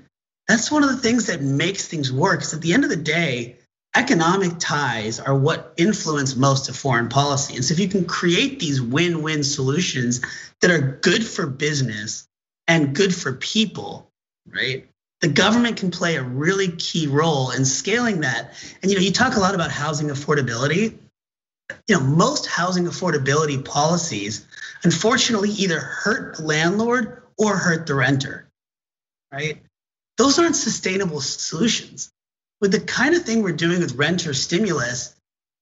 that's 0.48 0.72
one 0.72 0.84
of 0.84 0.90
the 0.90 0.98
things 0.98 1.28
that 1.28 1.44
makes 1.44 1.88
things 1.88 2.12
work. 2.12 2.40
Because 2.40 2.56
at 2.56 2.62
the 2.62 2.74
end 2.74 2.84
of 2.84 2.90
the 2.90 2.96
day, 2.96 3.58
economic 3.96 4.54
ties 4.58 5.20
are 5.20 5.38
what 5.38 5.76
influence 5.78 6.36
most 6.36 6.70
of 6.70 6.76
foreign 6.76 7.10
policy. 7.10 7.56
And 7.56 7.64
so 7.64 7.74
if 7.74 7.80
you 7.80 7.88
can 7.88 8.06
create 8.06 8.60
these 8.60 8.82
win-win 8.82 9.44
solutions 9.44 10.22
that 10.62 10.72
are 10.72 10.98
good 11.04 11.24
for 11.24 11.46
business 11.46 12.28
and 12.68 12.96
good 12.96 13.14
for 13.14 13.34
people, 13.34 14.10
right? 14.48 14.90
The 15.24 15.30
government 15.30 15.78
can 15.78 15.90
play 15.90 16.18
a 16.18 16.22
really 16.22 16.68
key 16.68 17.08
role 17.08 17.52
in 17.52 17.64
scaling 17.64 18.20
that. 18.20 18.56
And 18.82 18.92
you 18.92 18.98
know, 18.98 19.04
you 19.04 19.14
talk 19.14 19.38
a 19.38 19.40
lot 19.40 19.56
about 19.56 19.72
housing 19.72 20.10
affordability. 20.10 20.98
You 21.88 21.96
know, 21.96 22.02
most 22.02 22.46
housing 22.46 22.84
affordability 22.84 23.64
policies 23.64 24.46
unfortunately 24.84 25.52
either 25.52 25.80
hurt 25.80 26.36
the 26.36 26.44
landlord 26.44 27.24
or 27.38 27.56
hurt 27.56 27.88
the 27.88 27.96
renter. 27.96 28.50
Right? 29.32 29.62
Those 30.18 30.40
aren't 30.40 30.58
sustainable 30.58 31.22
solutions. 31.22 32.12
With 32.60 32.74
the 32.74 32.82
kind 32.82 33.16
of 33.16 33.24
thing 33.24 33.44
we're 33.44 33.54
doing 33.54 33.80
with 33.80 33.96
renter 33.96 34.34
stimulus, 34.34 35.16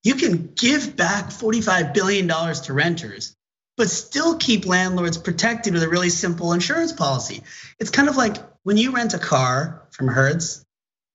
you 0.04 0.16
can 0.16 0.54
give 0.56 0.96
back 0.96 1.30
$45 1.30 1.94
billion 1.94 2.28
to 2.28 2.74
renters, 2.74 3.36
but 3.78 3.90
still 3.90 4.38
keep 4.38 4.66
landlords 4.66 5.18
protected 5.18 5.74
with 5.74 5.84
a 5.84 5.90
really 5.90 6.10
simple 6.10 6.54
insurance 6.54 6.92
policy. 6.92 7.44
It's 7.80 7.90
kind 7.90 8.10
of 8.10 8.18
like 8.18 8.38
when 8.64 8.78
you 8.78 8.92
rent 8.92 9.14
a 9.14 9.20
car 9.20 9.88
from 9.92 10.08
Hertz, 10.08 10.64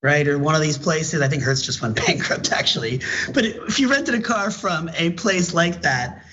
right, 0.03 0.27
or 0.27 0.39
one 0.39 0.55
of 0.55 0.63
these 0.63 0.79
places, 0.79 1.21
I 1.21 1.29
think 1.29 1.43
Hertz 1.43 1.63
just 1.63 1.83
went 1.83 1.97
bankrupt 2.07 2.53
actually. 2.53 3.01
But 3.33 3.45
if 3.45 3.79
you 3.79 3.91
rented 3.91 4.15
a 4.15 4.23
car 4.23 4.51
from 4.51 4.89
a 4.97 5.11
place 5.11 5.55
like 5.55 5.83
that, 5.83 6.25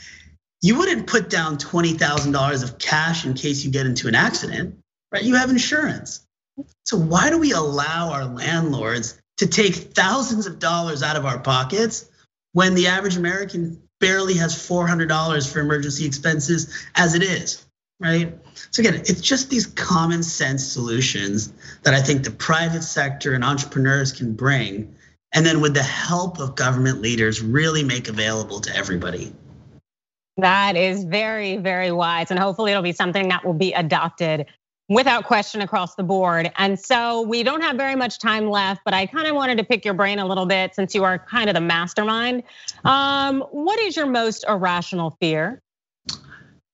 you 0.62 0.78
wouldn't 0.78 1.08
put 1.08 1.30
down 1.30 1.58
$20,000 1.58 2.64
of 2.64 2.78
cash 2.80 3.26
in 3.26 3.34
case 3.34 3.66
you 3.66 3.72
get 3.72 3.86
into 3.86 4.08
an 4.08 4.16
accident, 4.16 4.80
right? 5.12 5.24
You 5.24 5.36
have 5.36 5.50
insurance. 5.50 6.26
So 6.86 6.98
why 6.98 7.30
do 7.30 7.38
we 7.38 7.52
allow 7.52 8.12
our 8.12 8.26
landlords 8.26 9.20
to 9.38 9.48
take 9.48 9.76
thousands 9.76 10.48
of 10.48 10.60
dollars 10.60 11.04
out 11.04 11.18
of 11.18 11.26
our 11.26 11.40
pockets 11.40 12.10
when 12.54 12.76
the 12.76 12.88
average 12.88 13.18
American 13.18 13.82
barely 14.04 14.36
has 14.36 14.56
$400 14.56 15.52
for 15.52 15.60
emergency 15.60 16.06
expenses 16.06 16.86
as 16.96 17.16
it 17.16 17.24
is? 17.24 17.66
right? 18.04 18.38
So 18.72 18.82
again, 18.82 18.96
it's 18.96 19.22
just 19.22 19.50
these 19.50 19.66
common 19.66 20.24
sense 20.24 20.66
solutions 20.66 21.54
that 21.84 21.94
I 21.94 22.02
think 22.02 22.24
the 22.24 22.32
private 22.32 22.84
sector 22.84 23.34
and 23.34 23.44
entrepreneurs 23.44 24.12
can 24.12 24.34
bring, 24.34 24.94
and 25.34 25.46
then 25.46 25.62
with 25.62 25.74
the 25.74 25.84
help 25.84 26.40
of 26.40 26.56
government 26.56 27.02
leaders, 27.02 27.42
really 27.42 27.84
make 27.84 28.10
available 28.10 28.60
to 28.62 28.76
everybody. 28.76 29.34
That 30.38 30.76
is 30.76 31.04
very, 31.04 31.58
very 31.58 31.92
wise. 31.92 32.32
And 32.32 32.40
hopefully 32.40 32.72
it'll 32.72 32.84
be 32.84 32.92
something 32.92 33.30
that 33.30 33.46
will 33.46 33.54
be 33.54 33.72
adopted 33.72 34.48
without 34.94 35.26
question 35.26 35.62
across 35.62 35.96
the 35.96 36.04
board. 36.04 36.52
And 36.58 36.80
so 36.80 37.22
we 37.22 37.44
don't 37.44 37.62
have 37.62 37.76
very 37.76 37.96
much 37.96 38.20
time 38.20 38.50
left, 38.50 38.82
but 38.86 38.94
I 38.94 39.06
kind 39.06 39.28
of 39.28 39.36
wanted 39.36 39.58
to 39.58 39.64
pick 39.64 39.86
your 39.86 39.94
brain 39.94 40.20
a 40.20 40.26
little 40.26 40.46
bit 40.46 40.76
since 40.76 40.94
you 40.94 41.04
are 41.04 41.20
kind 41.20 41.50
of 41.50 41.56
the 41.56 41.62
mastermind. 41.62 42.44
Um, 42.84 43.42
what 43.52 43.80
is 43.80 43.96
your 43.96 44.08
most 44.08 44.46
irrational 44.48 45.18
fear? 45.20 45.62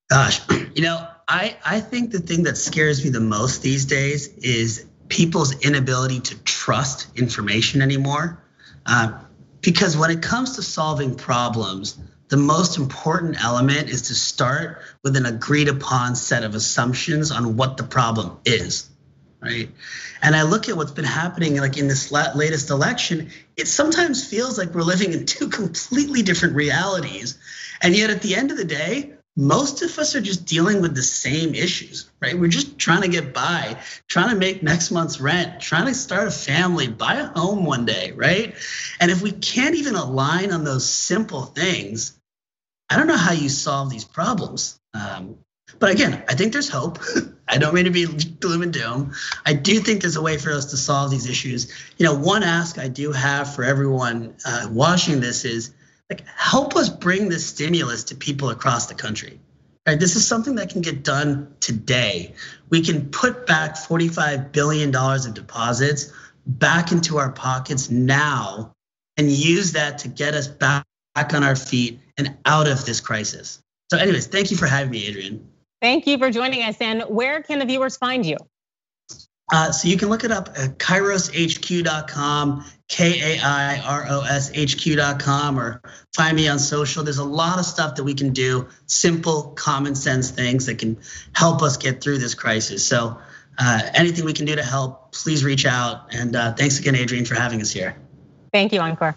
Gosh, 0.09 0.41
you 0.75 0.81
know, 0.81 1.07
I, 1.27 1.57
I 1.65 1.79
think 1.79 2.11
the 2.11 2.19
thing 2.19 2.43
that 2.43 2.57
scares 2.57 3.03
me 3.03 3.11
the 3.11 3.19
most 3.19 3.61
these 3.61 3.85
days 3.85 4.27
is 4.37 4.85
people's 5.07 5.59
inability 5.65 6.19
to 6.19 6.37
trust 6.43 7.07
information 7.17 7.81
anymore. 7.81 8.43
Uh, 8.85 9.19
because 9.61 9.97
when 9.97 10.09
it 10.09 10.21
comes 10.21 10.55
to 10.55 10.63
solving 10.63 11.15
problems, 11.15 11.97
the 12.29 12.37
most 12.37 12.77
important 12.77 13.43
element 13.43 13.89
is 13.89 14.03
to 14.03 14.15
start 14.15 14.81
with 15.03 15.15
an 15.15 15.25
agreed 15.25 15.67
upon 15.67 16.15
set 16.15 16.43
of 16.43 16.55
assumptions 16.55 17.31
on 17.31 17.57
what 17.57 17.77
the 17.77 17.83
problem 17.83 18.37
is 18.45 18.89
right 19.41 19.69
and 20.21 20.35
i 20.35 20.43
look 20.43 20.69
at 20.69 20.77
what's 20.77 20.91
been 20.91 21.05
happening 21.05 21.57
like 21.57 21.77
in 21.77 21.87
this 21.87 22.11
latest 22.11 22.69
election 22.69 23.29
it 23.57 23.67
sometimes 23.67 24.27
feels 24.27 24.57
like 24.57 24.73
we're 24.73 24.81
living 24.81 25.13
in 25.13 25.25
two 25.25 25.49
completely 25.49 26.21
different 26.21 26.55
realities 26.55 27.37
and 27.81 27.95
yet 27.95 28.09
at 28.09 28.21
the 28.21 28.35
end 28.35 28.51
of 28.51 28.57
the 28.57 28.65
day 28.65 29.13
most 29.39 29.81
of 29.83 29.97
us 29.97 30.15
are 30.15 30.21
just 30.21 30.45
dealing 30.45 30.81
with 30.81 30.93
the 30.93 31.01
same 31.01 31.55
issues, 31.55 32.09
right? 32.21 32.37
We're 32.37 32.49
just 32.49 32.77
trying 32.77 33.03
to 33.03 33.07
get 33.07 33.33
by, 33.33 33.77
trying 34.09 34.31
to 34.31 34.35
make 34.35 34.61
next 34.61 34.91
month's 34.91 35.21
rent, 35.21 35.61
trying 35.61 35.85
to 35.85 35.93
start 35.93 36.27
a 36.27 36.31
family, 36.31 36.89
buy 36.89 37.13
a 37.13 37.27
home 37.27 37.63
one 37.63 37.85
day, 37.85 38.11
right? 38.11 38.53
And 38.99 39.09
if 39.09 39.21
we 39.21 39.31
can't 39.31 39.75
even 39.75 39.95
align 39.95 40.51
on 40.51 40.65
those 40.65 40.89
simple 40.89 41.43
things, 41.43 42.18
I 42.89 42.97
don't 42.97 43.07
know 43.07 43.17
how 43.17 43.33
you 43.33 43.49
solve 43.49 43.89
these 43.89 44.05
problems. 44.05 44.79
Um, 44.93 45.37
but 45.77 45.91
again, 45.91 46.23
I 46.27 46.33
think 46.33 46.53
there's 46.53 46.69
hope. 46.69 46.99
I 47.47 47.57
don't 47.57 47.73
mean 47.73 47.85
to 47.85 47.91
be 47.91 48.05
gloom 48.05 48.61
and 48.61 48.73
doom. 48.73 49.13
I 49.45 49.53
do 49.53 49.79
think 49.79 50.01
there's 50.01 50.15
a 50.15 50.21
way 50.21 50.37
for 50.37 50.51
us 50.51 50.65
to 50.71 50.77
solve 50.77 51.11
these 51.11 51.27
issues. 51.27 51.71
You 51.97 52.05
know, 52.05 52.15
one 52.15 52.43
ask 52.43 52.77
I 52.77 52.87
do 52.87 53.11
have 53.11 53.55
for 53.55 53.63
everyone 53.63 54.35
uh, 54.45 54.67
watching 54.71 55.19
this 55.19 55.45
is 55.45 55.73
like 56.09 56.23
help 56.27 56.75
us 56.75 56.89
bring 56.89 57.29
this 57.29 57.45
stimulus 57.47 58.05
to 58.05 58.15
people 58.15 58.49
across 58.49 58.87
the 58.87 58.95
country. 58.95 59.39
Right? 59.87 59.99
This 59.99 60.15
is 60.15 60.27
something 60.27 60.55
that 60.55 60.69
can 60.69 60.81
get 60.81 61.03
done 61.03 61.55
today. 61.59 62.35
We 62.69 62.81
can 62.81 63.09
put 63.09 63.47
back 63.47 63.77
45 63.77 64.51
billion 64.51 64.91
dollars 64.91 65.25
of 65.25 65.33
deposits 65.33 66.11
back 66.45 66.91
into 66.91 67.17
our 67.17 67.31
pockets 67.31 67.89
now 67.89 68.73
and 69.17 69.31
use 69.31 69.73
that 69.73 69.99
to 69.99 70.07
get 70.07 70.33
us 70.33 70.47
back 70.47 70.85
on 71.33 71.43
our 71.43 71.55
feet 71.55 71.99
and 72.17 72.37
out 72.45 72.67
of 72.67 72.85
this 72.85 73.01
crisis. 73.01 73.61
So 73.91 73.97
anyways, 73.97 74.27
thank 74.27 74.51
you 74.51 74.57
for 74.57 74.67
having 74.67 74.91
me, 74.91 75.07
Adrienne. 75.07 75.47
Thank 75.81 76.05
you 76.07 76.17
for 76.17 76.31
joining 76.31 76.63
us. 76.63 76.77
And 76.79 77.03
where 77.03 77.41
can 77.41 77.59
the 77.59 77.65
viewers 77.65 77.97
find 77.97 78.25
you? 78.25 78.37
Uh, 79.51 79.71
so 79.71 79.87
you 79.87 79.97
can 79.97 80.09
look 80.09 80.23
it 80.23 80.31
up 80.31 80.49
at 80.55 80.77
kairoshq.com, 80.77 82.63
K-A-I-R-O-S-H-Q.com, 82.87 85.59
or 85.59 85.81
find 86.13 86.35
me 86.35 86.47
on 86.47 86.59
social. 86.59 87.03
There's 87.03 87.17
a 87.17 87.23
lot 87.23 87.57
of 87.57 87.65
stuff 87.65 87.95
that 87.95 88.03
we 88.03 88.13
can 88.13 88.31
do, 88.31 88.67
simple, 88.85 89.53
common 89.55 89.95
sense 89.95 90.29
things 90.29 90.67
that 90.67 90.77
can 90.77 90.99
help 91.33 91.63
us 91.63 91.77
get 91.77 91.99
through 92.01 92.19
this 92.19 92.35
crisis. 92.35 92.85
So 92.85 93.19
uh, 93.57 93.81
anything 93.95 94.25
we 94.25 94.33
can 94.33 94.45
do 94.45 94.55
to 94.55 94.63
help, 94.63 95.13
please 95.13 95.43
reach 95.43 95.65
out. 95.65 96.13
And 96.13 96.35
uh, 96.35 96.53
thanks 96.53 96.77
again, 96.79 96.95
Adrienne, 96.95 97.25
for 97.25 97.33
having 97.33 97.59
us 97.61 97.71
here. 97.71 97.95
Thank 98.53 98.71
you, 98.71 98.81
Ankur. 98.81 99.15